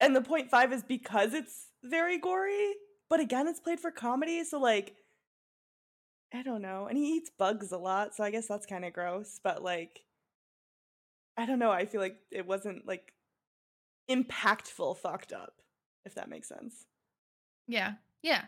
and 0.00 0.14
the 0.16 0.20
0.5 0.20 0.72
is 0.72 0.82
because 0.82 1.34
it's 1.34 1.66
very 1.82 2.18
gory. 2.18 2.74
But 3.08 3.20
again, 3.20 3.46
it's 3.48 3.60
played 3.60 3.80
for 3.80 3.90
comedy, 3.90 4.44
so 4.44 4.58
like, 4.58 4.96
I 6.32 6.42
don't 6.42 6.62
know. 6.62 6.86
And 6.86 6.98
he 6.98 7.16
eats 7.16 7.30
bugs 7.30 7.72
a 7.72 7.78
lot, 7.78 8.14
so 8.14 8.22
I 8.22 8.30
guess 8.30 8.46
that's 8.46 8.66
kind 8.66 8.84
of 8.84 8.92
gross. 8.92 9.40
But 9.42 9.62
like, 9.62 10.04
I 11.36 11.46
don't 11.46 11.58
know. 11.58 11.70
I 11.70 11.86
feel 11.86 12.00
like 12.00 12.18
it 12.30 12.46
wasn't 12.46 12.86
like 12.86 13.12
impactful 14.10 14.98
fucked 14.98 15.32
up, 15.32 15.54
if 16.04 16.14
that 16.16 16.28
makes 16.28 16.48
sense. 16.48 16.86
Yeah. 17.66 17.94
Yeah. 18.22 18.44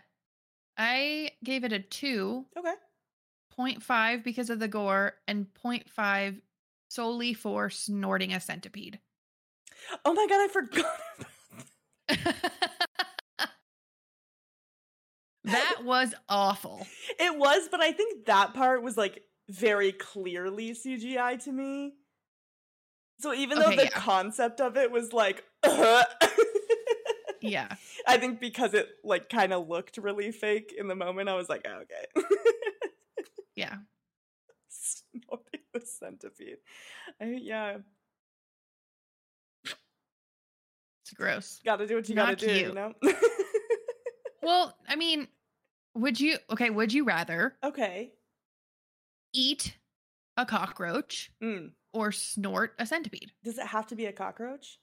I 0.77 1.33
gave 1.45 1.65
it 1.65 1.73
a 1.73 1.79
two 1.81 2.47
Okay. 2.59 2.75
0.5 3.59 4.25
because 4.25 4.51
of 4.51 4.59
the 4.59 4.69
gore 4.69 5.15
and 5.29 5.47
0.5 5.63 6.41
solely 6.89 7.35
for 7.35 7.71
snorting 7.71 8.33
a 8.33 8.41
centipede. 8.41 8.99
Oh 10.05 10.15
my 10.15 10.27
god, 10.29 10.41
I 10.41 10.49
forgot. 10.49 11.01
that 15.45 15.81
was 15.85 16.15
awful. 16.29 16.87
It 17.19 17.37
was, 17.39 17.69
but 17.71 17.81
I 17.81 17.93
think 17.93 18.27
that 18.27 18.55
part 18.55 18.83
was 18.83 18.97
like 18.97 19.23
very 19.49 19.93
clearly 19.93 20.73
CGI 20.73 21.43
to 21.45 21.53
me. 21.53 21.95
So 23.21 23.35
even 23.35 23.59
though 23.59 23.67
Okay, 23.67 23.77
the 23.77 23.83
yeah. 23.85 23.89
concept 23.91 24.61
of 24.61 24.77
it 24.77 24.91
was 24.91 25.13
like, 25.13 25.45
uh, 25.63 26.05
Yeah. 27.43 27.69
I 28.07 28.19
think 28.19 28.39
because 28.41 28.75
it 28.75 28.89
like 29.03 29.29
kind 29.31 29.53
of 29.55 29.67
looked 29.69 29.97
really 29.97 30.31
fake 30.31 30.75
in 30.77 30.89
the 30.89 30.95
moment, 30.95 31.29
I 31.29 31.35
was 31.35 31.49
like, 31.49 31.67
oh, 31.69 31.83
okay. 31.83 32.27
Yeah. 33.57 33.77
Snorting 34.69 35.61
the 35.75 35.81
centipede. 35.85 36.59
I, 37.21 37.25
yeah, 37.43 37.79
It's 41.03 41.13
gross. 41.15 41.61
gotta 41.65 41.87
do 41.87 41.97
what 41.97 42.09
you 42.09 42.15
gotta 42.15 42.37
do, 42.37 42.51
you 42.53 42.73
know? 42.73 42.95
Well, 44.43 44.77
I 44.89 44.97
mean, 44.97 45.29
would 45.95 46.19
you 46.21 46.39
okay, 46.51 46.71
would 46.71 46.93
you 46.93 47.05
rather 47.05 47.57
okay. 47.65 48.13
eat 49.33 49.77
a 50.37 50.47
cockroach 50.47 51.31
Mm. 51.43 51.73
or 51.93 52.13
snort 52.13 52.75
a 52.79 52.87
centipede? 52.87 53.33
Does 53.45 53.59
it 53.59 53.67
have 53.67 53.87
to 53.89 53.97
be 53.97 54.07
a 54.07 54.13
cockroach? 54.13 54.79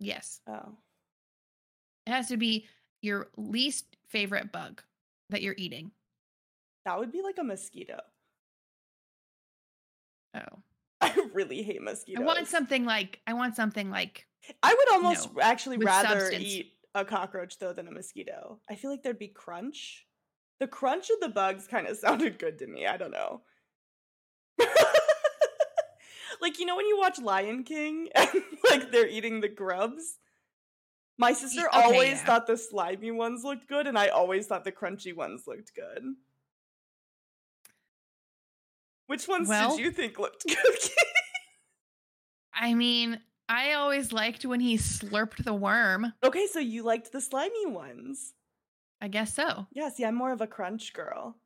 Yes. 0.00 0.40
Oh. 0.46 0.76
It 2.06 2.10
has 2.12 2.28
to 2.28 2.36
be 2.36 2.66
your 3.02 3.28
least 3.36 3.96
favorite 4.08 4.50
bug 4.52 4.82
that 5.30 5.42
you're 5.42 5.54
eating. 5.58 5.90
That 6.84 6.98
would 6.98 7.12
be 7.12 7.20
like 7.20 7.36
a 7.38 7.44
mosquito. 7.44 8.00
Oh. 10.34 10.62
I 11.00 11.14
really 11.32 11.62
hate 11.62 11.82
mosquitoes. 11.82 12.22
I 12.22 12.26
want 12.26 12.48
something 12.48 12.84
like 12.84 13.20
I 13.26 13.34
want 13.34 13.54
something 13.56 13.90
like 13.90 14.26
I 14.62 14.74
would 14.74 14.92
almost 14.92 15.28
actually 15.40 15.76
with 15.78 15.86
rather 15.86 16.20
substance. 16.20 16.44
eat 16.44 16.72
a 16.94 17.04
cockroach 17.04 17.58
though 17.58 17.72
than 17.72 17.88
a 17.88 17.92
mosquito. 17.92 18.60
I 18.68 18.74
feel 18.74 18.90
like 18.90 19.02
there'd 19.02 19.18
be 19.18 19.28
crunch. 19.28 20.06
The 20.60 20.66
crunch 20.66 21.10
of 21.10 21.20
the 21.20 21.28
bugs 21.28 21.66
kind 21.66 21.86
of 21.86 21.96
sounded 21.98 22.38
good 22.38 22.58
to 22.58 22.66
me. 22.66 22.86
I 22.86 22.96
don't 22.96 23.10
know. 23.12 23.42
like 26.40 26.58
you 26.58 26.66
know 26.66 26.76
when 26.76 26.86
you 26.86 26.98
watch 26.98 27.20
Lion 27.20 27.62
King 27.64 28.08
and 28.14 28.28
like 28.70 28.90
they're 28.90 29.08
eating 29.08 29.40
the 29.40 29.48
grubs. 29.48 30.18
My 31.20 31.32
sister 31.32 31.66
okay, 31.66 31.82
always 31.82 32.10
yeah. 32.10 32.24
thought 32.24 32.46
the 32.46 32.56
slimy 32.56 33.10
ones 33.10 33.42
looked 33.42 33.68
good, 33.68 33.88
and 33.88 33.98
I 33.98 34.06
always 34.08 34.46
thought 34.46 34.62
the 34.64 34.70
crunchy 34.70 35.14
ones 35.14 35.48
looked 35.48 35.74
good. 35.74 36.04
Which 39.08 39.26
ones 39.26 39.48
Well- 39.48 39.76
did 39.76 39.84
you 39.84 39.90
think 39.90 40.18
looked 40.20 40.46
good? 40.46 40.90
I 42.54 42.74
mean, 42.74 43.20
I 43.48 43.72
always 43.72 44.12
liked 44.12 44.44
when 44.44 44.60
he 44.60 44.76
slurped 44.76 45.42
the 45.44 45.54
worm. 45.54 46.12
okay, 46.22 46.46
so 46.46 46.58
you 46.58 46.82
liked 46.82 47.12
the 47.12 47.20
slimy 47.20 47.66
ones. 47.66 48.34
I 49.00 49.08
guess 49.08 49.34
so. 49.34 49.66
Yeah, 49.72 49.88
see, 49.90 50.04
I'm 50.04 50.14
more 50.16 50.32
of 50.32 50.40
a 50.40 50.46
crunch 50.46 50.92
girl 50.92 51.36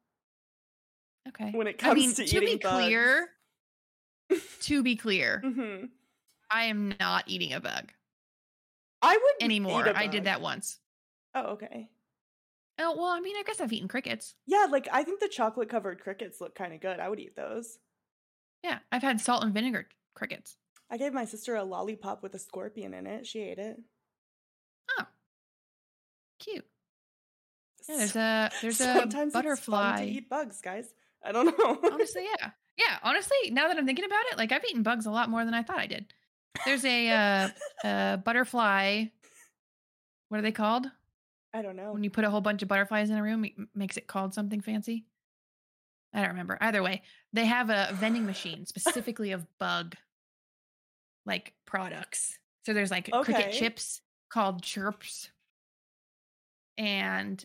Okay. 1.29 1.51
when 1.53 1.67
it 1.67 1.77
I 1.83 1.87
comes 1.89 2.01
mean, 2.01 2.15
to 2.15 2.25
to, 2.27 2.37
eating 2.37 2.41
be 2.41 2.59
clear, 2.59 3.29
to 4.63 4.83
be 4.83 4.97
clear, 4.97 5.41
hmm 5.45 5.85
I 6.51 6.65
am 6.65 6.95
not 7.01 7.25
eating 7.29 7.53
a 7.53 7.61
bug 7.61 7.93
I 9.01 9.15
wouldn't 9.17 9.43
anymore. 9.43 9.85
I 9.95 10.07
did 10.07 10.25
that 10.25 10.41
once. 10.41 10.81
Oh, 11.35 11.53
okay. 11.53 11.89
Oh 12.79 12.95
well, 12.97 13.07
I 13.07 13.21
mean, 13.21 13.37
I 13.37 13.43
guess 13.43 13.61
I've 13.61 13.73
eaten 13.73 13.89
crickets. 13.89 14.35
Yeah, 14.47 14.67
like 14.71 14.89
I 14.93 15.05
think 15.05 15.21
the 15.21 15.29
chocolate 15.29 15.69
covered 15.69 16.01
crickets 16.01 16.41
look 16.41 16.55
kind 16.55 16.73
of 16.75 16.81
good. 16.81 17.01
I 17.01 17.09
would 17.09 17.21
eat 17.21 17.37
those. 17.37 17.79
Yeah, 18.65 18.79
I've 18.91 19.03
had 19.03 19.21
salt 19.21 19.45
and 19.45 19.53
vinegar 19.55 19.89
crickets. 20.15 20.57
I 20.93 20.99
gave 20.99 21.15
my 21.15 21.25
sister 21.25 21.55
a 21.57 21.65
lollipop 21.65 22.23
with 22.23 22.35
a 22.35 22.39
scorpion 22.39 22.93
in 22.93 23.07
it. 23.07 23.27
She 23.27 23.41
ate 23.41 23.59
it. 23.59 23.79
Oh, 24.99 25.05
cute. 26.39 26.67
Yeah, 27.89 27.97
there's 27.97 28.15
a 28.17 28.51
there's 28.61 28.81
a 28.83 28.85
Sometimes 28.85 29.29
It's 29.29 29.33
butterfly. 29.35 30.05
to 30.05 30.13
eat 30.13 30.29
bugs, 30.29 30.61
guys. 30.61 30.93
I 31.25 31.33
don't 31.33 31.47
know. 31.47 31.79
honestly, 31.91 32.25
yeah, 32.41 32.51
yeah. 32.77 32.99
Honestly, 33.03 33.37
now 33.51 33.69
that 33.69 33.79
I'm 33.79 33.87
thinking 33.87 34.05
about 34.05 34.25
it, 34.31 34.37
like 34.39 34.53
I've 34.53 34.65
eaten 34.69 34.83
bugs 34.83 35.07
a 35.07 35.11
lot 35.11 35.31
more 35.31 35.45
than 35.47 35.55
I 35.55 35.63
thought 35.63 35.79
I 35.79 35.87
did. 35.87 36.13
There's 36.67 36.85
a 36.85 37.09
uh, 37.09 37.49
a 37.85 38.17
butterfly. 38.25 39.05
What 40.29 40.39
are 40.39 40.43
they 40.43 40.53
called? 40.53 40.87
I 41.55 41.63
don't 41.63 41.77
know. 41.77 41.93
When 41.95 42.05
you 42.05 42.11
put 42.11 42.25
a 42.25 42.31
whole 42.31 42.41
bunch 42.43 42.63
of 42.63 42.69
butterflies 42.69 43.09
in 43.11 43.17
a 43.17 43.23
room, 43.23 43.45
it 43.47 43.53
makes 43.75 43.97
it 43.97 44.07
called 44.07 44.35
something 44.35 44.61
fancy. 44.61 45.07
I 46.15 46.21
don't 46.21 46.31
remember. 46.31 46.59
Either 46.61 46.83
way, 46.83 47.03
they 47.33 47.47
have 47.47 47.71
a 47.71 47.91
vending 47.95 48.27
machine 48.27 48.67
specifically 48.67 49.33
of 49.33 49.47
bug 49.59 49.97
like 51.27 51.53
products. 51.67 52.39
So 52.67 52.73
there's 52.73 52.91
like 52.91 53.11
cricket 53.11 53.53
chips 53.53 54.01
called 54.31 54.63
chirps 54.63 55.31
and 56.79 57.45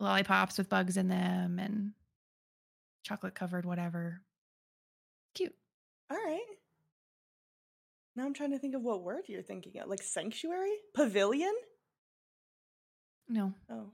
lollipops 0.00 0.58
with 0.58 0.68
bugs 0.68 0.96
in 0.96 1.08
them 1.08 1.58
and 1.58 1.92
chocolate 3.04 3.34
covered 3.34 3.64
whatever. 3.66 4.20
Cute. 5.34 5.54
All 6.10 6.16
right. 6.16 6.40
Now 8.16 8.24
I'm 8.26 8.34
trying 8.34 8.52
to 8.52 8.58
think 8.58 8.74
of 8.74 8.82
what 8.82 9.02
word 9.02 9.24
you're 9.26 9.42
thinking 9.42 9.78
of. 9.80 9.88
Like 9.88 10.02
sanctuary? 10.02 10.72
Pavilion? 10.94 11.54
No, 13.28 13.54
Oh. 13.70 13.90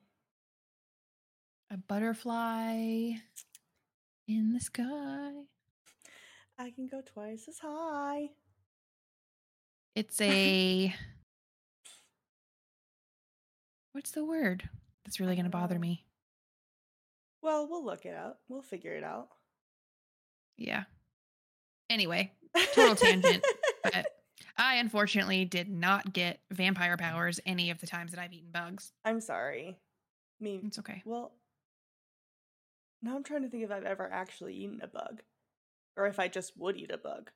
a 1.70 1.76
butterfly 1.76 3.12
in 4.26 4.52
the 4.52 4.60
sky. 4.60 5.30
I 6.58 6.70
can 6.70 6.86
go 6.88 7.00
twice 7.00 7.46
as 7.48 7.58
high. 7.60 8.30
It's 10.00 10.18
a 10.22 10.94
What's 13.92 14.12
the 14.12 14.24
word? 14.24 14.66
That's 15.04 15.20
really 15.20 15.34
going 15.34 15.44
to 15.44 15.50
bother 15.50 15.76
Uh, 15.76 15.80
me. 15.80 16.06
Well, 17.42 17.68
we'll 17.68 17.84
look 17.84 18.06
it 18.06 18.14
up. 18.14 18.40
We'll 18.48 18.62
figure 18.62 18.94
it 18.94 19.04
out. 19.04 19.28
Yeah. 20.56 20.84
Anyway, 21.90 22.32
Total 22.74 22.94
tangent, 22.94 23.44
but 23.82 24.06
I 24.56 24.76
unfortunately 24.76 25.44
did 25.44 25.68
not 25.68 26.12
get 26.14 26.40
vampire 26.50 26.96
powers 26.96 27.38
any 27.44 27.70
of 27.70 27.80
the 27.80 27.86
times 27.86 28.12
that 28.12 28.20
I've 28.20 28.32
eaten 28.32 28.50
bugs. 28.52 28.92
I'm 29.04 29.20
sorry. 29.20 29.76
I 30.40 30.44
mean, 30.44 30.62
It's 30.68 30.78
okay. 30.78 31.02
well, 31.04 31.32
now 33.02 33.16
I'm 33.16 33.24
trying 33.24 33.42
to 33.42 33.48
think 33.50 33.64
if 33.64 33.70
I've 33.70 33.84
ever 33.84 34.08
actually 34.10 34.54
eaten 34.54 34.80
a 34.82 34.86
bug 34.86 35.20
or 35.96 36.06
if 36.06 36.18
I 36.18 36.28
just 36.28 36.56
would 36.56 36.76
eat 36.78 36.90
a 36.90 36.96
bug. 36.98 37.30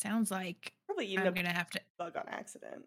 Sounds 0.00 0.30
like 0.30 0.72
Probably 0.86 1.16
I'm 1.18 1.24
going 1.34 1.44
to 1.46 1.52
have 1.52 1.68
to 1.70 1.80
bug 1.98 2.16
on 2.16 2.24
accident. 2.28 2.86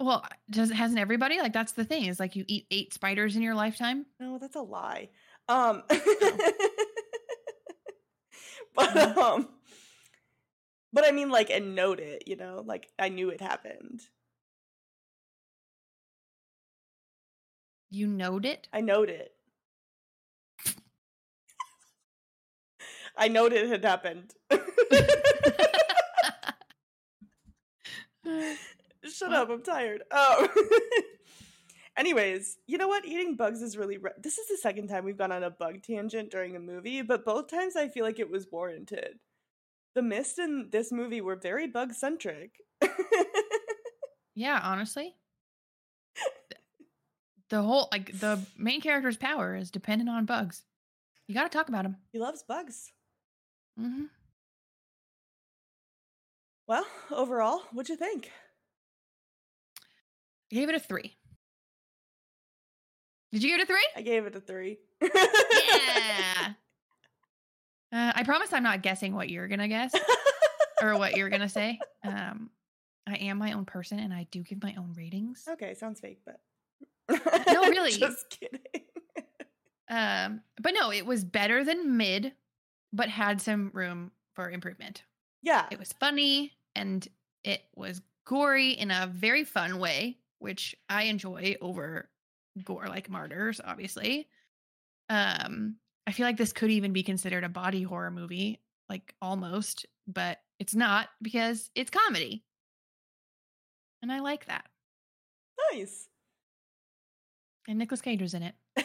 Well, 0.00 0.26
does 0.50 0.72
hasn't 0.72 0.98
everybody? 0.98 1.38
Like 1.38 1.52
that's 1.52 1.72
the 1.72 1.84
thing. 1.84 2.06
Is 2.06 2.18
like 2.18 2.34
you 2.34 2.44
eat 2.48 2.66
eight 2.72 2.92
spiders 2.92 3.36
in 3.36 3.42
your 3.42 3.54
lifetime? 3.54 4.04
No, 4.18 4.38
that's 4.38 4.56
a 4.56 4.60
lie. 4.60 5.10
Um 5.48 5.82
Oh. 5.88 6.38
But 8.74 8.88
Mhm. 8.88 9.16
um 9.18 9.48
but 10.92 11.04
I 11.06 11.12
mean 11.12 11.30
like 11.30 11.50
and 11.50 11.76
note 11.76 12.00
it, 12.00 12.24
you 12.26 12.34
know, 12.36 12.64
like 12.66 12.88
I 12.98 13.08
knew 13.10 13.28
it 13.28 13.40
happened. 13.40 14.00
You 17.90 18.06
knowed 18.08 18.44
it? 18.46 18.66
I 18.72 18.80
knowed 18.80 19.10
it. 19.10 19.32
I 23.16 23.28
knowed 23.28 23.52
it 23.52 23.68
had 23.68 23.84
happened. 23.84 24.32
Shut 29.04 29.32
up, 29.32 29.50
I'm 29.50 29.62
tired. 29.62 30.02
Oh. 30.10 30.48
Anyways, 31.96 32.56
you 32.66 32.78
know 32.78 32.88
what? 32.88 33.04
Eating 33.04 33.36
bugs 33.36 33.60
is 33.60 33.76
really. 33.76 33.98
Re- 33.98 34.12
this 34.22 34.38
is 34.38 34.48
the 34.48 34.56
second 34.56 34.88
time 34.88 35.04
we've 35.04 35.18
gone 35.18 35.32
on 35.32 35.42
a 35.42 35.50
bug 35.50 35.82
tangent 35.82 36.30
during 36.30 36.56
a 36.56 36.60
movie, 36.60 37.02
but 37.02 37.24
both 37.24 37.50
times 37.50 37.76
I 37.76 37.88
feel 37.88 38.04
like 38.04 38.18
it 38.18 38.30
was 38.30 38.46
warranted. 38.50 39.18
The 39.94 40.02
Mist 40.02 40.38
and 40.38 40.72
this 40.72 40.90
movie 40.90 41.20
were 41.20 41.36
very 41.36 41.66
bug 41.66 41.92
centric. 41.92 42.52
yeah, 44.34 44.58
honestly. 44.62 45.14
The 47.50 47.60
whole 47.60 47.88
like 47.92 48.18
the 48.18 48.40
main 48.56 48.80
character's 48.80 49.18
power 49.18 49.54
is 49.54 49.70
dependent 49.70 50.08
on 50.08 50.24
bugs. 50.24 50.62
You 51.28 51.34
got 51.34 51.52
to 51.52 51.58
talk 51.58 51.68
about 51.68 51.84
him. 51.84 51.96
he 52.12 52.18
loves 52.18 52.42
bugs. 52.42 52.90
hmm 53.78 54.04
Well, 56.72 56.86
overall, 57.10 57.60
what'd 57.72 57.90
you 57.90 57.96
think? 57.96 58.30
I 60.50 60.54
gave 60.54 60.70
it 60.70 60.74
a 60.74 60.78
three. 60.80 61.14
Did 63.30 63.42
you 63.42 63.50
give 63.50 63.60
it 63.60 63.64
a 63.64 63.66
three? 63.66 63.86
I 63.94 64.00
gave 64.00 64.24
it 64.24 64.34
a 64.34 64.40
three. 64.40 64.78
Yeah. 65.02 66.54
Uh, 67.94 68.10
I 68.14 68.22
promise 68.24 68.54
I'm 68.54 68.62
not 68.62 68.80
guessing 68.80 69.14
what 69.14 69.28
you're 69.28 69.48
gonna 69.48 69.68
guess 69.68 69.92
or 70.80 70.96
what 70.96 71.14
you're 71.14 71.28
gonna 71.28 71.46
say. 71.46 71.78
Um, 72.02 72.48
I 73.06 73.16
am 73.16 73.36
my 73.36 73.52
own 73.52 73.66
person 73.66 73.98
and 73.98 74.14
I 74.14 74.26
do 74.30 74.42
give 74.42 74.62
my 74.62 74.74
own 74.78 74.94
ratings. 74.96 75.44
okay, 75.46 75.74
sounds 75.74 76.00
fake, 76.00 76.22
but 76.24 76.40
No, 77.48 77.60
really. 77.68 77.90
Just 77.90 78.30
kidding. 78.30 78.62
Um, 79.90 80.40
but 80.62 80.72
no, 80.72 80.90
it 80.90 81.04
was 81.04 81.22
better 81.22 81.64
than 81.64 81.98
mid, 81.98 82.32
but 82.94 83.10
had 83.10 83.42
some 83.42 83.70
room 83.74 84.10
for 84.34 84.50
improvement. 84.50 85.02
yeah, 85.42 85.66
It 85.70 85.78
was 85.78 85.92
funny 86.00 86.52
and 86.74 87.06
it 87.44 87.62
was 87.74 88.00
gory 88.24 88.70
in 88.72 88.90
a 88.90 89.10
very 89.12 89.44
fun 89.44 89.78
way, 89.78 90.18
which 90.38 90.76
I 90.88 91.04
enjoy 91.04 91.56
over 91.60 92.08
gore 92.64 92.88
like 92.88 93.10
martyrs, 93.10 93.60
obviously. 93.64 94.28
Um, 95.08 95.76
I 96.06 96.12
feel 96.12 96.26
like 96.26 96.36
this 96.36 96.52
could 96.52 96.70
even 96.70 96.92
be 96.92 97.02
considered 97.02 97.44
a 97.44 97.48
body 97.48 97.82
horror 97.82 98.10
movie, 98.10 98.60
like 98.88 99.14
almost, 99.22 99.86
but 100.06 100.38
it's 100.58 100.74
not 100.74 101.08
because 101.20 101.70
it's 101.74 101.90
comedy. 101.90 102.44
And 104.02 104.10
I 104.10 104.20
like 104.20 104.46
that. 104.46 104.66
nice. 105.72 106.08
And 107.68 107.78
Nicolas 107.78 108.00
Cage 108.00 108.20
was 108.20 108.34
in 108.34 108.42
it. 108.42 108.54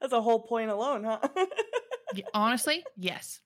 That's 0.00 0.12
a 0.12 0.20
whole 0.20 0.40
point 0.40 0.70
alone, 0.70 1.04
huh? 1.04 1.20
Honestly, 2.34 2.84
yes. 2.96 3.40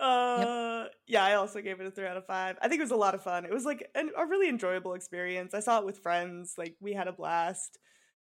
Uh, 0.00 0.86
yeah, 1.06 1.24
I 1.24 1.34
also 1.34 1.60
gave 1.60 1.80
it 1.80 1.86
a 1.86 1.90
three 1.90 2.06
out 2.06 2.16
of 2.16 2.26
five. 2.26 2.56
I 2.62 2.68
think 2.68 2.80
it 2.80 2.84
was 2.84 2.92
a 2.92 2.96
lot 2.96 3.14
of 3.14 3.22
fun. 3.22 3.44
It 3.44 3.52
was 3.52 3.64
like 3.64 3.88
an, 3.94 4.10
a 4.16 4.26
really 4.26 4.48
enjoyable 4.48 4.94
experience. 4.94 5.54
I 5.54 5.60
saw 5.60 5.78
it 5.80 5.86
with 5.86 5.98
friends. 5.98 6.54
Like 6.56 6.76
we 6.80 6.92
had 6.92 7.08
a 7.08 7.12
blast. 7.12 7.78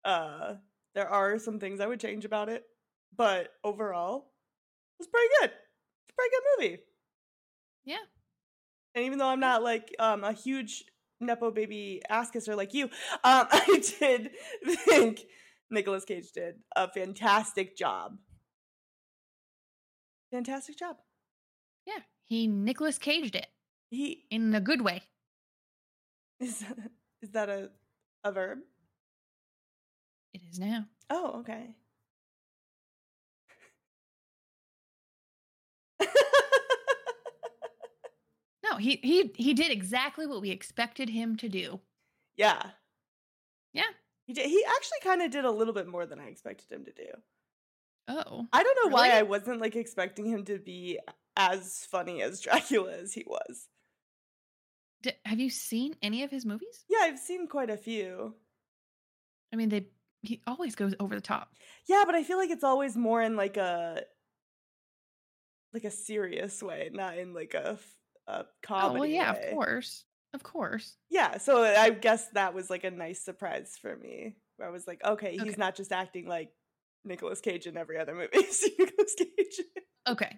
Uh, 0.06 0.56
there 0.96 1.10
are 1.10 1.38
some 1.40 1.60
things 1.60 1.80
I 1.80 1.88
would 1.88 2.00
change 2.00 2.26
about 2.26 2.50
it, 2.50 2.64
but 3.16 3.50
overall, 3.64 4.32
it 5.00 5.04
was 5.04 5.08
pretty 5.08 5.28
good. 5.42 5.52
It's 5.52 6.12
a 6.12 6.16
pretty 6.16 6.32
good 6.32 6.44
movie. 6.58 6.84
Yeah. 7.86 8.06
And 8.96 9.06
even 9.06 9.20
though 9.20 9.28
I'm 9.28 9.40
not 9.40 9.64
like 9.64 9.94
um 10.00 10.24
a 10.24 10.34
huge 10.34 10.86
nepo 11.20 11.52
baby 11.52 12.02
ass 12.10 12.32
kisser 12.32 12.56
like 12.56 12.74
you, 12.74 12.86
um, 12.86 12.90
I 13.52 13.82
did 14.00 14.32
think 14.86 15.22
Nicolas 15.70 16.06
Cage 16.06 16.32
did 16.32 16.56
a 16.76 16.90
fantastic 16.90 17.76
job 17.78 18.18
Fantastic 20.32 20.78
job. 20.78 20.98
Yeah, 21.88 22.02
he 22.26 22.46
Nicholas 22.48 23.00
Caged 23.00 23.36
it 23.36 23.48
He 23.90 24.26
in 24.30 24.54
a 24.54 24.60
good 24.62 24.82
way. 24.82 25.02
is 26.40 26.64
is 27.22 27.32
that 27.32 27.50
a 27.50 27.72
a 28.24 28.32
verb? 28.32 28.60
It 30.34 30.42
is 30.52 30.60
now. 30.60 30.86
Oh, 31.10 31.40
okay. 31.40 31.74
No, 38.64 38.78
he 38.78 39.00
he 39.02 39.32
he 39.36 39.54
did 39.54 39.72
exactly 39.72 40.26
what 40.28 40.42
we 40.42 40.50
expected 40.50 41.10
him 41.10 41.38
to 41.38 41.48
do. 41.50 41.80
yeah. 42.36 42.72
Yeah. 43.74 43.84
He 44.26 44.34
did, 44.34 44.48
he 44.48 44.64
actually 44.68 45.00
kind 45.04 45.22
of 45.22 45.32
did 45.32 45.46
a 45.46 45.52
little 45.52 45.74
bit 45.74 45.88
more 45.88 46.06
than 46.06 46.20
I 46.20 46.28
expected 46.28 46.70
him 46.72 46.84
to 46.86 46.92
do. 46.92 47.06
Oh, 48.10 48.48
I 48.52 48.64
don't 48.64 48.78
know 48.84 48.94
why 48.94 49.12
I 49.12 49.22
wasn't 49.22 49.62
like 49.62 49.76
expecting 49.76 50.26
him 50.26 50.44
to 50.46 50.58
be 50.60 51.00
as 51.38 51.86
funny 51.90 52.22
as 52.22 52.42
Dracula 52.42 52.98
as 52.98 53.14
he 53.14 53.24
was. 53.26 53.68
D- 55.04 55.12
have 55.24 55.40
you 55.40 55.50
seen 55.50 55.96
any 56.02 56.24
of 56.24 56.32
his 56.32 56.46
movies? 56.46 56.84
Yeah, 56.90 57.00
I've 57.04 57.20
seen 57.20 57.48
quite 57.48 57.70
a 57.70 57.78
few. 57.78 58.34
I 59.54 59.56
mean, 59.56 59.70
they 59.70 59.88
he 60.24 60.42
always 60.48 60.76
goes 60.76 60.96
over 61.00 61.16
the 61.16 61.22
top. 61.22 61.54
Yeah, 61.88 62.04
but 62.06 62.16
I 62.16 62.24
feel 62.24 62.38
like 62.38 62.50
it's 62.50 62.64
always 62.64 62.98
more 62.98 63.22
in 63.22 63.36
like 63.38 63.56
a 63.58 64.02
like 65.74 65.84
a 65.84 65.92
serious 65.92 66.62
way, 66.64 66.90
not 66.92 67.18
in 67.18 67.34
like 67.34 67.54
a, 67.54 67.78
Oh 68.28 68.44
comedy. 68.64 68.90
Oh 68.90 69.00
well, 69.00 69.06
yeah, 69.06 69.34
way. 69.34 69.40
of 69.50 69.54
course, 69.54 70.04
of 70.34 70.44
course. 70.44 70.96
Yeah, 71.10 71.38
so 71.38 71.64
I 71.64 71.92
guess 71.92 72.28
that 72.30 72.54
was 72.54 72.70
like 72.70 72.84
a 72.84 72.92
nice 72.92 73.24
surprise 73.24 73.78
for 73.80 73.96
me. 73.96 74.36
Where 74.58 74.68
I 74.68 74.72
was 74.72 74.88
like, 74.88 75.02
okay, 75.06 75.32
he's 75.34 75.42
Okay. 75.54 75.56
not 75.58 75.76
just 75.76 75.92
acting 75.94 76.28
like 76.28 76.50
Nicolas 77.06 77.40
Cage 77.40 77.68
in 77.68 77.78
every 77.78 77.98
other 78.00 78.16
movie. 78.16 78.30
Nicolas 78.34 79.16
Cage. 79.18 79.62
Okay, 80.10 80.36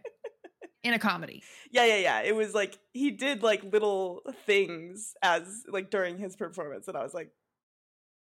in 0.83 0.93
a 0.93 0.99
comedy. 0.99 1.43
yeah, 1.71 1.85
yeah, 1.85 1.97
yeah. 1.97 2.21
It 2.21 2.35
was 2.35 2.53
like 2.53 2.77
he 2.93 3.11
did 3.11 3.43
like 3.43 3.63
little 3.63 4.21
things 4.45 5.13
as 5.21 5.63
like 5.67 5.89
during 5.91 6.17
his 6.17 6.35
performance, 6.35 6.87
and 6.87 6.95
I 6.97 7.03
was 7.03 7.13
like, 7.13 7.31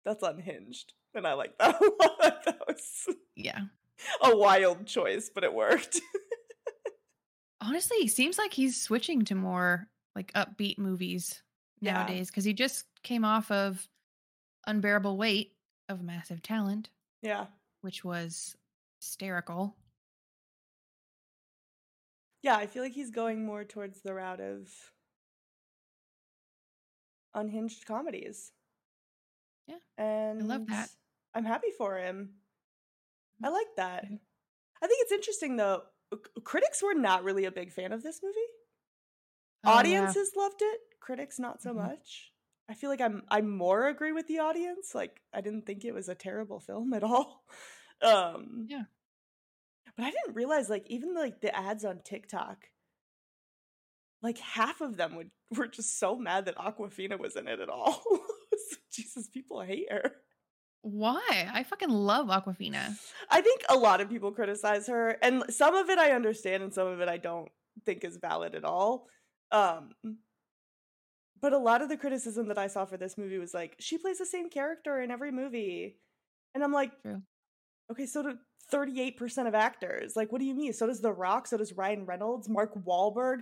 that's 0.05 0.23
unhinged, 0.23 0.95
and 1.15 1.27
I 1.27 1.35
like 1.35 1.57
that 1.59 1.81
a 1.81 1.85
lot. 1.85 2.45
That 2.45 2.61
was 2.67 3.09
Yeah. 3.37 3.61
a 4.23 4.37
wild 4.37 4.87
choice, 4.87 5.31
but 5.35 5.45
it 5.45 5.53
worked. 5.53 6.01
Honestly, 7.61 8.07
seems 8.07 8.39
like 8.39 8.53
he's 8.53 8.81
switching 8.81 9.25
to 9.27 9.35
more 9.35 9.89
like 10.15 10.33
upbeat 10.35 10.79
movies 10.79 11.43
nowadays 11.81 12.29
because 12.31 12.45
he 12.45 12.53
just 12.53 12.85
came 13.03 13.25
off 13.25 13.51
of 13.51 13.89
Unbearable 14.67 15.17
Weight 15.17 15.53
of 15.89 16.01
Massive 16.01 16.41
Talent, 16.41 16.91
yeah, 17.21 17.47
which 17.81 18.05
was 18.05 18.57
hysterical. 19.01 19.77
Yeah. 22.43 22.57
I 22.57 22.67
feel 22.67 22.83
like 22.83 22.93
he's 22.93 23.11
going 23.11 23.45
more 23.45 23.65
towards 23.65 24.03
the 24.03 24.15
route 24.15 24.41
of 24.41 24.93
unhinged 27.35 27.87
comedies. 27.87 28.53
Yeah, 29.67 29.79
and 29.97 30.41
I 30.41 30.45
love 30.45 30.67
that. 30.69 30.91
I'm 31.35 31.45
happy 31.45 31.71
for 31.77 31.97
him. 31.99 32.41
I 33.43 33.49
like 33.49 33.75
that. 33.77 34.05
Mhm. 34.05 34.21
I 34.83 34.87
think 34.87 35.03
it's 35.03 35.13
interesting 35.13 35.57
though. 35.57 35.85
Critics 36.45 36.83
were 36.83 36.95
not 36.95 37.25
really 37.25 37.45
a 37.45 37.53
big 37.53 37.73
fan 37.73 37.93
of 37.93 38.03
this 38.03 38.23
movie. 38.23 38.39
Oh, 39.65 39.83
yeah. 39.83 40.15
Audiences 40.15 40.33
loved 40.35 40.63
it. 40.63 40.81
Critics 41.01 41.39
not 41.39 41.63
so 41.63 41.73
Mhm. 41.73 41.73
much. 41.73 42.33
I 42.69 42.75
feel 42.75 42.91
like 42.91 43.01
I'm 43.01 43.25
I 43.31 43.41
more 43.41 43.87
agree 43.89 44.13
with 44.13 44.27
the 44.27 44.41
audience. 44.41 44.95
Like 44.95 45.23
I 45.33 45.41
didn't 45.41 45.67
think 45.67 45.85
it 45.85 45.93
was 45.95 46.09
a 46.09 46.15
terrible 46.15 46.61
film 46.61 46.93
at 46.95 47.03
all. 47.05 47.47
Um 48.01 48.69
Yeah. 48.69 48.85
But 49.99 50.07
I 50.07 50.11
didn't 50.11 50.35
realize 50.35 50.71
like 50.71 50.87
even 50.87 51.15
like 51.15 51.43
the 51.43 51.55
ads 51.55 51.85
on 51.85 52.01
TikTok 52.03 52.69
like 54.23 54.39
half 54.39 54.81
of 54.81 54.97
them 54.97 55.17
would 55.17 55.31
were 55.57 55.67
just 55.67 55.99
so 55.99 56.17
mad 56.17 56.47
that 56.47 56.57
Awkwafina 56.57 57.19
was 57.19 57.37
in 57.37 57.49
it 57.49 57.61
at 57.61 57.69
all. 57.69 58.03
Jesus, 58.93 59.29
people 59.29 59.61
hate 59.61 59.91
her. 59.91 60.13
Why? 60.83 61.49
I 61.53 61.65
fucking 61.65 61.91
love 61.91 62.27
Awkwafina. 62.27 62.97
I 63.31 63.41
think 63.41 63.63
a 63.69 63.77
lot 63.77 64.01
of 64.01 64.09
people 64.09 64.33
criticize 64.33 64.87
her, 64.87 65.17
and 65.23 65.45
some 65.49 65.75
of 65.75 65.89
it 65.91 65.99
I 65.99 66.13
understand, 66.13 66.63
and 66.63 66.73
some 66.73 66.87
of 66.87 67.01
it 67.01 67.09
I 67.09 67.17
don't 67.17 67.49
think 67.85 68.05
is 68.05 68.17
valid 68.17 68.55
at 68.55 68.65
all. 68.65 69.07
Um, 69.51 69.91
but 71.41 71.53
a 71.53 71.59
lot 71.59 71.83
of 71.83 71.89
the 71.89 71.97
criticism 71.97 72.49
that 72.49 72.59
I 72.59 72.67
saw 72.69 72.85
for 72.85 72.97
this 72.97 73.19
movie 73.19 73.39
was 73.39 73.55
like, 73.55 73.77
she 73.79 73.99
plays 73.99 74.19
the 74.19 74.27
same 74.27 74.51
character 74.51 75.01
in 75.01 75.11
every 75.11 75.33
movie, 75.33 75.97
and 76.55 76.63
I'm 76.63 76.73
like, 76.73 76.93
True. 77.03 77.23
Okay, 77.91 78.07
so 78.07 78.23
do 78.23 78.39
38% 78.73 79.49
of 79.49 79.55
actors. 79.55 80.15
Like, 80.15 80.31
what 80.31 80.41
do 80.41 80.45
you 80.45 80.55
mean? 80.55 80.73
So 80.75 80.87
does 80.87 81.01
The 81.01 81.11
Rock, 81.13 81.47
so 81.47 81.57
does 81.57 81.73
Ryan 81.73 82.05
Reynolds, 82.05 82.49
Mark 82.49 82.75
Wahlberg. 82.85 83.39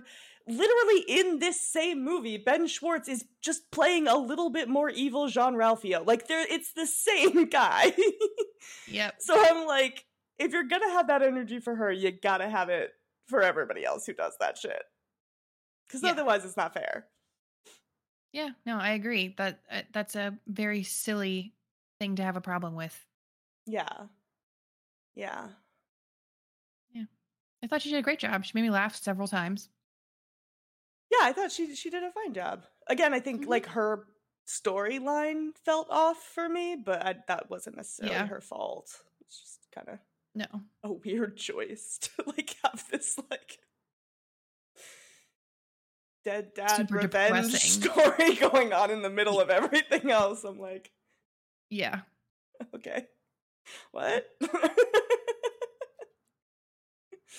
Literally 0.47 1.03
in 1.07 1.39
this 1.39 1.59
same 1.59 2.03
movie, 2.03 2.37
Ben 2.37 2.65
Schwartz 2.67 3.09
is 3.09 3.25
just 3.41 3.69
playing 3.71 4.07
a 4.07 4.15
little 4.17 4.49
bit 4.49 4.69
more 4.69 4.89
evil 4.89 5.27
Jean 5.27 5.55
Ralphio. 5.55 6.05
Like, 6.05 6.27
there, 6.27 6.45
it's 6.49 6.71
the 6.73 6.85
same 6.87 7.45
guy. 7.49 7.91
Yep. 8.87 9.15
So 9.19 9.35
I'm 9.37 9.67
like, 9.67 10.05
if 10.39 10.53
you're 10.53 10.63
gonna 10.63 10.91
have 10.91 11.07
that 11.07 11.21
energy 11.23 11.59
for 11.59 11.75
her, 11.75 11.91
you 11.91 12.11
gotta 12.11 12.47
have 12.49 12.69
it 12.69 12.91
for 13.27 13.41
everybody 13.41 13.83
else 13.83 14.05
who 14.05 14.13
does 14.13 14.37
that 14.39 14.57
shit. 14.57 14.81
Because 15.87 16.03
Yeah. 16.03 16.11
otherwise, 16.11 16.45
it's 16.45 16.55
not 16.57 16.73
fair. 16.73 17.07
Yeah. 18.31 18.49
No, 18.65 18.77
I 18.77 18.91
agree. 18.91 19.33
That 19.37 19.59
uh, 19.69 19.81
that's 19.91 20.15
a 20.15 20.37
very 20.47 20.83
silly 20.83 21.53
thing 21.99 22.15
to 22.17 22.23
have 22.23 22.37
a 22.37 22.41
problem 22.41 22.75
with. 22.75 22.97
Yeah. 23.65 23.87
Yeah. 25.17 25.47
Yeah. 26.93 27.05
I 27.63 27.67
thought 27.67 27.81
she 27.81 27.89
did 27.89 27.97
a 27.97 28.03
great 28.03 28.19
job. 28.19 28.45
She 28.45 28.51
made 28.53 28.61
me 28.61 28.69
laugh 28.69 28.95
several 28.95 29.27
times. 29.27 29.67
Yeah, 31.11 31.25
I 31.25 31.33
thought 31.33 31.51
she 31.51 31.73
she 31.75 31.89
did 31.89 32.03
a 32.03 32.11
fine 32.11 32.33
job. 32.33 32.65
Again, 32.87 33.13
I 33.13 33.19
think 33.19 33.45
Mhm. 33.45 33.47
like 33.47 33.65
her 33.67 34.05
storyline 34.47 35.57
felt 35.65 35.87
off 35.89 36.21
for 36.21 36.47
me, 36.47 36.75
but 36.75 37.03
I, 37.05 37.15
that 37.27 37.49
wasn't 37.49 37.77
necessarily 37.77 38.15
Yeah. 38.15 38.27
her 38.27 38.41
fault. 38.41 39.01
It's 39.21 39.39
just 39.39 39.67
kind 39.73 39.89
of 39.89 39.99
No. 40.35 40.45
a 40.83 40.91
weird 40.93 41.37
choice 41.47 41.97
to 42.01 42.23
like 42.27 42.55
have 42.63 42.87
this 42.91 43.17
like 43.31 43.59
dead 46.23 46.53
dad 46.53 46.75
Super 46.75 46.95
revenge 46.97 47.51
depressing. 47.51 47.81
story 47.81 48.35
going 48.35 48.73
on 48.73 48.91
in 48.91 49.01
the 49.01 49.09
middle 49.09 49.39
of 49.39 49.49
everything 49.49 50.11
else. 50.11 50.43
I'm 50.43 50.59
like, 50.59 50.91
Yeah. 51.69 52.01
okay, 52.75 53.07
what? 53.91 54.25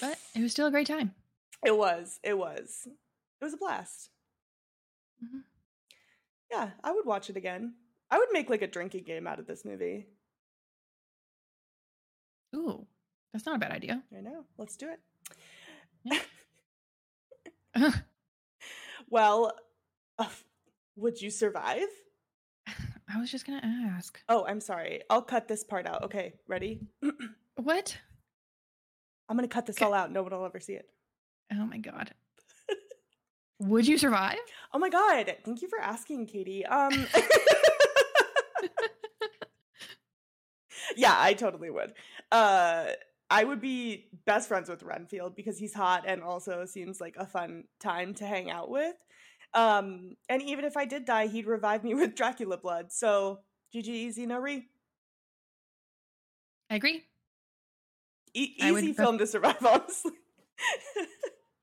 But 0.00 0.18
it 0.34 0.42
was 0.42 0.52
still 0.52 0.66
a 0.66 0.70
great 0.70 0.86
time. 0.86 1.14
it 1.64 1.76
was, 1.76 2.20
it 2.22 2.38
was, 2.38 2.86
it 2.86 3.44
was 3.44 3.54
a 3.54 3.56
blast. 3.56 4.10
Mhm. 5.24 5.42
Yeah, 6.50 6.70
I 6.84 6.92
would 6.92 7.04
watch 7.06 7.28
it 7.30 7.36
again. 7.36 7.74
I 8.10 8.18
would 8.18 8.28
make 8.32 8.48
like 8.48 8.62
a 8.62 8.66
drinking 8.66 9.04
game 9.04 9.26
out 9.26 9.38
of 9.38 9.46
this 9.46 9.64
movie. 9.64 10.06
Ooh, 12.54 12.86
that's 13.32 13.44
not 13.44 13.56
a 13.56 13.58
bad 13.58 13.72
idea. 13.72 14.02
I 14.16 14.20
know. 14.20 14.44
Let's 14.56 14.76
do 14.76 14.88
it. 14.90 16.22
I 17.74 17.92
Well, 19.10 19.52
uh, 20.18 20.28
would 20.96 21.20
you 21.20 21.30
survive? 21.30 21.88
Was 23.16 23.30
just 23.30 23.46
gonna 23.46 23.62
ask. 23.96 24.20
Oh, 24.28 24.44
I'm 24.46 24.60
sorry. 24.60 25.00
I'll 25.08 25.22
cut 25.22 25.48
this 25.48 25.64
part 25.64 25.86
out. 25.86 26.02
Okay, 26.04 26.34
ready? 26.46 26.80
What? 27.56 27.96
I'm 29.28 29.36
gonna 29.36 29.48
cut 29.48 29.66
this 29.66 29.76
Okay. 29.76 29.84
all 29.84 29.94
out. 29.94 30.12
No 30.12 30.22
one 30.22 30.32
will 30.32 30.44
ever 30.44 30.60
see 30.60 30.74
it. 30.74 30.88
Oh 31.52 31.66
my 31.66 31.78
god. 31.78 32.12
Would 33.60 33.86
you 33.88 33.98
survive? 33.98 34.38
Oh 34.72 34.78
my 34.78 34.90
god! 34.90 35.34
Thank 35.44 35.62
you 35.62 35.68
for 35.68 35.80
asking, 35.80 36.26
Katie. 36.26 36.64
Um, 36.66 36.92
yeah, 40.96 41.14
I 41.16 41.34
totally 41.34 41.70
would. 41.70 41.92
Uh, 42.30 42.86
I 43.30 43.44
would 43.44 43.60
be 43.60 44.08
best 44.24 44.48
friends 44.48 44.68
with 44.68 44.82
Renfield 44.82 45.36
because 45.36 45.58
he's 45.58 45.74
hot 45.74 46.04
and 46.06 46.22
also 46.22 46.64
seems 46.64 47.00
like 47.00 47.16
a 47.16 47.26
fun 47.26 47.64
time 47.80 48.14
to 48.14 48.24
hang 48.24 48.50
out 48.50 48.70
with. 48.70 48.96
Um, 49.54 50.16
and 50.28 50.42
even 50.42 50.64
if 50.64 50.76
I 50.76 50.84
did 50.84 51.04
die, 51.04 51.26
he'd 51.26 51.46
revive 51.46 51.84
me 51.84 51.94
with 51.94 52.14
Dracula 52.14 52.56
blood. 52.56 52.92
So 52.92 53.40
GG, 53.74 53.88
easy, 53.88 54.26
no 54.26 54.38
re. 54.38 54.66
I 56.70 56.76
agree. 56.76 57.04
E- 58.34 58.56
I 58.60 58.72
easy 58.72 58.92
pref- 58.92 59.06
film 59.06 59.18
to 59.18 59.26
survive, 59.26 59.56
honestly. 59.64 60.12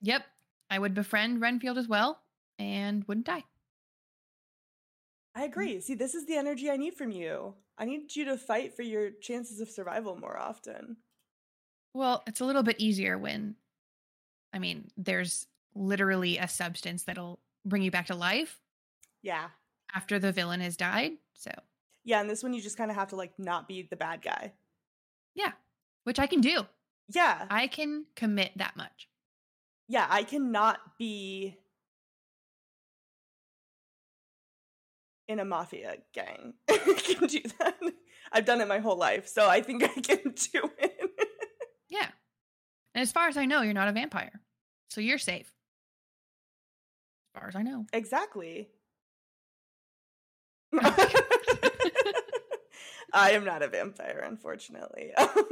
Yep. 0.01 0.23
I 0.69 0.79
would 0.79 0.93
befriend 0.93 1.41
Renfield 1.41 1.77
as 1.77 1.87
well 1.87 2.19
and 2.57 3.03
wouldn't 3.07 3.27
die. 3.27 3.43
I 5.35 5.43
agree. 5.43 5.81
See, 5.81 5.95
this 5.95 6.15
is 6.15 6.25
the 6.25 6.37
energy 6.37 6.71
I 6.71 6.77
need 6.77 6.95
from 6.95 7.11
you. 7.11 7.55
I 7.77 7.85
need 7.85 8.15
you 8.15 8.25
to 8.25 8.37
fight 8.37 8.73
for 8.73 8.83
your 8.83 9.11
chances 9.11 9.59
of 9.59 9.69
survival 9.69 10.15
more 10.15 10.37
often. 10.37 10.97
Well, 11.93 12.23
it's 12.25 12.39
a 12.39 12.45
little 12.45 12.63
bit 12.63 12.77
easier 12.79 13.17
when, 13.17 13.55
I 14.53 14.59
mean, 14.59 14.89
there's 14.97 15.47
literally 15.75 16.37
a 16.37 16.47
substance 16.47 17.03
that'll 17.03 17.39
bring 17.65 17.81
you 17.81 17.91
back 17.91 18.05
to 18.07 18.15
life 18.15 18.59
Yeah. 19.21 19.49
after 19.93 20.19
the 20.19 20.31
villain 20.31 20.61
has 20.61 20.77
died. 20.77 21.13
So, 21.33 21.51
Yeah, 22.03 22.21
and 22.21 22.29
this 22.29 22.43
one 22.43 22.53
you 22.53 22.61
just 22.61 22.77
kind 22.77 22.91
of 22.91 22.95
have 22.97 23.09
to 23.09 23.15
like 23.15 23.33
not 23.39 23.67
be 23.67 23.83
the 23.89 23.95
bad 23.95 24.21
guy. 24.21 24.53
yeah, 25.33 25.51
which 26.03 26.19
I 26.19 26.27
can 26.27 26.41
do. 26.41 26.65
Yeah. 27.09 27.45
I 27.49 27.67
can 27.67 28.05
commit 28.15 28.51
that 28.57 28.75
much. 28.77 29.07
yeah, 29.87 30.07
I 30.09 30.23
cannot 30.23 30.79
be 30.97 31.57
in 35.27 35.39
a 35.39 35.45
mafia 35.45 35.97
gang. 36.13 36.53
I 36.69 36.77
can 36.97 37.27
do 37.27 37.41
that. 37.59 37.75
I've 38.31 38.45
done 38.45 38.61
it 38.61 38.67
my 38.67 38.79
whole 38.79 38.97
life, 38.97 39.27
so 39.27 39.47
I 39.47 39.61
think 39.61 39.83
I 39.83 39.87
can 39.87 40.19
do 40.53 40.69
it. 40.79 41.11
Yeah. 41.89 42.07
And 42.93 43.01
as 43.01 43.11
far 43.11 43.27
as 43.27 43.37
I 43.37 43.45
know, 43.45 43.61
you're 43.61 43.73
not 43.73 43.87
a 43.87 43.91
vampire. 43.91 44.41
So 44.89 45.01
you're 45.01 45.17
safe. 45.17 45.51
As 47.35 47.39
far 47.39 47.47
as 47.49 47.55
I 47.55 47.63
know. 47.63 47.85
exactly. 47.91 48.69
I 53.13 53.31
am 53.31 53.45
not 53.45 53.61
a 53.61 53.67
vampire, 53.67 54.23
unfortunately. 54.25 55.11
Oh, 55.17 55.45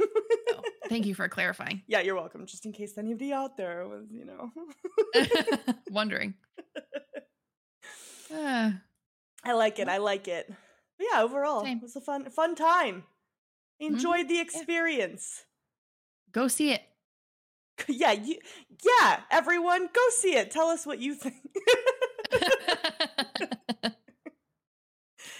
thank 0.88 1.06
you 1.06 1.14
for 1.14 1.28
clarifying. 1.28 1.82
yeah, 1.86 2.00
you're 2.00 2.14
welcome. 2.14 2.46
Just 2.46 2.66
in 2.66 2.72
case 2.72 2.98
anybody 2.98 3.32
out 3.32 3.56
there 3.56 3.86
was, 3.88 4.06
you 4.10 4.24
know. 4.26 4.50
Wondering. 5.90 6.34
Uh, 8.34 8.72
I 9.44 9.52
like 9.52 9.78
it. 9.78 9.88
I 9.88 9.98
like 9.98 10.28
it. 10.28 10.46
But 10.98 11.06
yeah, 11.12 11.22
overall, 11.22 11.64
Same. 11.64 11.78
it 11.78 11.82
was 11.82 11.96
a 11.96 12.00
fun 12.00 12.30
fun 12.30 12.54
time. 12.54 13.04
Mhm. 13.82 13.94
Enjoyed 13.94 14.28
the 14.28 14.40
experience. 14.40 15.44
go 16.32 16.48
see 16.48 16.72
it. 16.72 16.82
Yeah, 17.88 18.12
you 18.12 18.38
yeah, 18.84 19.20
everyone 19.30 19.88
go 19.92 20.00
see 20.10 20.36
it. 20.36 20.50
Tell 20.50 20.68
us 20.68 20.86
what 20.86 21.00
you 21.00 21.14
think. 21.14 21.34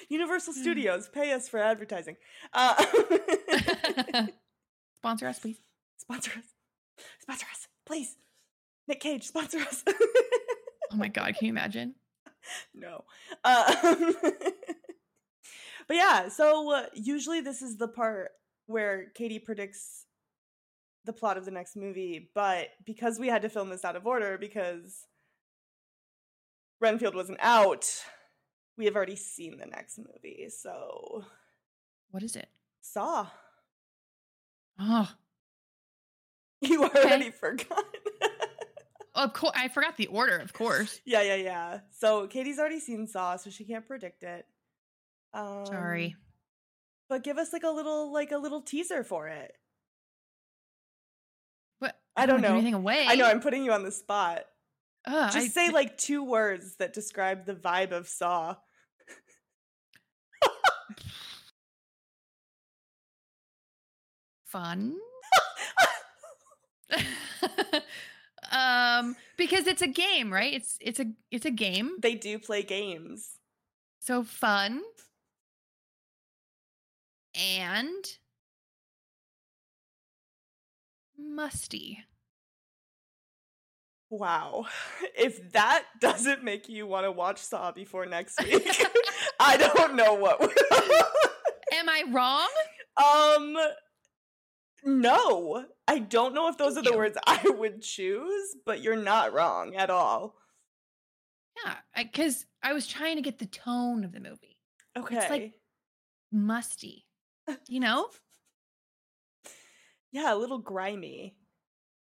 Universal 0.09 0.53
Hmm. 0.55 0.61
Studios, 0.63 1.09
pay 1.09 1.33
us 1.33 1.49
for 1.49 1.61
advertising. 1.61 2.17
Uh, 2.53 4.27
Sponsor 4.97 5.27
us, 5.29 5.39
please. 5.39 5.59
sponsor 5.99 6.31
us. 6.39 6.45
Sponsor 7.21 7.47
us, 7.53 7.69
please. 7.85 8.17
Nick 8.89 9.01
Cage, 9.01 9.25
sponsor 9.25 9.59
us. 9.59 9.83
Oh 10.93 10.97
my 10.97 11.09
god, 11.09 11.35
can 11.37 11.47
you 11.47 11.53
imagine? 11.53 11.95
no. 12.75 13.05
Uh, 13.43 13.75
but 15.89 15.97
yeah, 15.97 16.29
so 16.29 16.71
uh, 16.73 16.87
usually 16.95 17.41
this 17.41 17.61
is 17.63 17.77
the 17.77 17.89
part 17.89 18.31
where 18.67 19.11
Katie 19.15 19.39
predicts 19.39 20.04
the 21.05 21.13
plot 21.13 21.37
of 21.37 21.45
the 21.45 21.51
next 21.51 21.77
movie, 21.77 22.31
but 22.35 22.69
because 22.85 23.19
we 23.19 23.29
had 23.29 23.43
to 23.43 23.49
film 23.49 23.69
this 23.71 23.85
out 23.85 23.97
of 23.97 24.07
order 24.07 24.39
because 24.39 25.07
Renfield 26.81 27.15
wasn't 27.15 27.39
out, 27.41 27.87
we 28.77 28.87
have 28.87 28.97
already 28.97 29.17
seen 29.17 29.59
the 29.59 29.67
next 29.67 29.99
movie. 29.99 30.49
So, 30.49 31.25
What 32.11 32.23
is 32.23 32.37
it? 32.37 32.49
Saw. 32.81 33.27
Oh, 34.79 35.11
You 36.61 36.85
already 36.85 37.31
forgot. 37.31 37.85
of 39.15 39.33
course. 39.35 39.53
I 39.55 39.69
forgot 39.69 39.97
the 39.97 40.07
order, 40.07 40.39
of 40.39 40.53
course. 40.53 41.01
yeah, 41.05 41.21
yeah, 41.23 41.35
yeah. 41.37 41.81
So 41.91 42.27
Katie's 42.27 42.59
already 42.59 42.81
seen 42.81 43.07
Saw, 43.07 43.37
so 43.37 43.51
she 43.51 43.65
can't 43.65 43.87
predict 43.87 44.23
it. 44.23 44.47
Um, 45.35 45.67
Sorry. 45.67 46.17
but 47.09 47.23
give 47.25 47.37
us 47.39 47.53
like 47.53 47.65
a 47.65 47.71
little, 47.71 48.13
like 48.13 48.33
a 48.33 48.39
little 48.39 48.63
teaser 48.63 49.05
for 49.05 49.29
it. 49.29 49.53
I 52.17 52.27
don't 52.27 52.41
give 52.41 52.51
know. 52.51 52.57
anything 52.57 52.75
away. 52.75 53.07
I 53.09 53.17
know 53.17 53.27
I'm 53.27 53.41
putting 53.41 53.65
you 53.65 53.73
on 53.73 53.83
the 53.83 53.91
spot. 53.91 54.45
Ugh, 55.07 55.33
Just 55.33 55.47
I- 55.59 55.67
say 55.67 55.71
like 55.71 55.99
two 55.99 56.23
words 56.25 56.77
that 56.77 56.93
describe 56.93 57.45
the 57.47 57.55
vibe 57.55 57.93
of 57.93 58.09
Saw. 58.09 58.57
fun. 64.47 64.97
um, 68.53 69.17
because 69.37 69.67
it's 69.67 69.83
a 69.83 69.87
game, 69.87 70.33
right? 70.33 70.55
It's 70.55 70.79
it's 70.81 71.01
a 71.01 71.07
it's 71.31 71.47
a 71.47 71.51
game. 71.51 71.97
They 72.01 72.15
do 72.15 72.39
play 72.39 72.63
games. 72.63 73.39
So 74.01 74.23
fun 74.23 74.83
and 77.35 78.05
musty. 81.19 82.05
Wow. 84.11 84.67
If 85.17 85.53
that 85.53 85.85
doesn't 86.01 86.43
make 86.43 86.69
you 86.69 86.87
want 86.87 87.05
to 87.07 87.13
watch 87.13 87.39
Saw 87.39 87.71
before 87.73 88.05
next 88.07 88.43
week, 88.43 88.85
I 89.41 89.57
don't 89.57 89.95
know 89.95 90.15
what 90.15 90.41
will. 90.41 90.49
Am 91.73 91.89
I 91.89 92.03
wrong? 92.11 92.49
um 92.97 93.57
no. 94.85 95.65
I 95.89 95.99
don't 96.01 96.35
know 96.35 96.49
if 96.49 96.57
those 96.59 96.75
Thank 96.75 96.87
are 96.87 96.91
the 96.91 96.95
you. 96.95 96.99
words 96.99 97.19
I 97.27 97.41
would 97.49 97.81
choose, 97.83 98.57
but 98.67 98.83
you're 98.83 98.97
not 98.97 99.33
wrong 99.33 99.75
at 99.77 99.89
all. 99.91 100.35
Yeah, 101.65 101.75
because 101.97 102.45
I, 102.63 102.73
was 102.73 102.87
trying 102.87 103.17
to 103.17 103.23
get 103.23 103.39
the 103.39 103.47
tone 103.47 104.05
of 104.05 104.13
the 104.13 104.21
movie. 104.21 104.59
Okay. 104.99 105.17
It's 105.17 105.31
like- 105.31 105.53
Musty, 106.33 107.07
you 107.69 107.79
know? 107.81 108.09
Yeah, 110.15 110.33
a 110.33 110.37
little 110.37 110.59
grimy. 110.59 111.35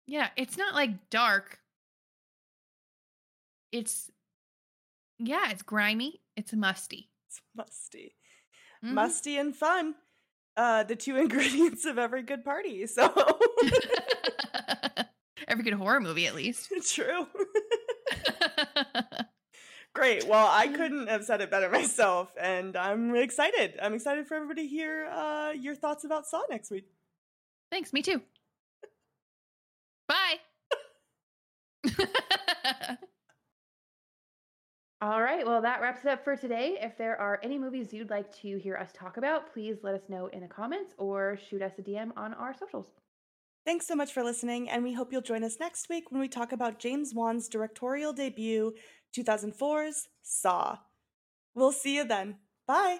Yeah, 0.07 0.29
it's 0.37 0.57
not 0.59 0.75
like 0.75 1.11
dark. 1.11 1.59
It's 3.73 4.11
yeah, 5.19 5.51
it's 5.51 5.63
grimy. 5.63 6.21
It's 6.37 6.53
musty. 6.53 7.09
It's 7.29 7.41
musty. 7.57 8.15
Mhm. 8.85 8.93
Musty 8.93 9.39
and 9.39 9.57
fun. 9.57 9.95
Uh 10.57 10.83
the 10.85 10.95
two 10.95 11.17
ingredients 11.25 11.87
of 11.87 11.99
every 11.99 12.23
good 12.23 12.45
party. 12.45 12.87
So 12.87 13.09
Every 15.49 15.65
good 15.65 15.75
horror 15.75 16.01
movie, 16.01 16.27
at 16.27 16.35
least. 16.35 16.71
true. 16.93 17.27
Great. 19.95 20.27
Well, 20.27 20.49
I 20.51 20.69
couldn't 20.69 21.09
have 21.09 21.25
said 21.25 21.41
it 21.43 21.51
better 21.51 21.69
myself, 21.69 22.35
and 22.41 22.77
I'm 22.77 23.15
excited. 23.17 23.79
I'm 23.83 23.93
excited 23.95 24.27
for 24.27 24.35
everybody 24.35 24.63
to 24.63 24.69
hear 24.69 25.07
uh, 25.07 25.51
your 25.53 25.75
thoughts 25.75 26.05
about 26.05 26.27
Saw 26.27 26.43
next 26.49 26.71
week. 26.71 26.87
Thanks. 27.73 27.93
Me 27.95 28.03
too. 28.03 28.21
Bye. 30.07 30.37
All 35.01 35.23
right, 35.23 35.45
well, 35.45 35.63
that 35.63 35.81
wraps 35.81 36.05
it 36.05 36.09
up 36.09 36.23
for 36.23 36.37
today. 36.37 36.79
If 36.81 36.97
there 36.99 37.19
are 37.21 37.41
any 37.43 37.59
movies 37.59 37.93
you'd 37.93 38.11
like 38.11 38.31
to 38.43 38.59
hear 38.59 38.77
us 38.77 38.91
talk 38.93 39.17
about, 39.17 39.53
please 39.53 39.79
let 39.83 39.95
us 39.95 40.03
know 40.09 40.27
in 40.27 40.43
the 40.43 40.47
comments 40.47 40.95
or 40.99 41.39
shoot 41.49 41.63
us 41.63 41.73
a 41.79 41.83
DM 41.83 42.11
on 42.15 42.35
our 42.35 42.55
socials. 42.57 42.87
Thanks 43.65 43.89
so 43.89 43.97
much 43.97 44.13
for 44.13 44.23
listening, 44.23 44.69
and 44.69 44.85
we 44.85 44.93
hope 44.93 45.11
you'll 45.11 45.23
join 45.23 45.43
us 45.43 45.57
next 45.59 45.89
week 45.89 46.13
when 46.13 46.21
we 46.21 46.29
talk 46.29 46.53
about 46.53 46.79
James 46.79 47.15
Wan's 47.15 47.49
directorial 47.49 48.13
debut, 48.13 48.75
2004's 49.17 50.09
Saw. 50.23 50.77
We'll 51.55 51.73
see 51.73 51.97
you 51.97 52.05
then. 52.05 52.37
Bye. 52.69 52.99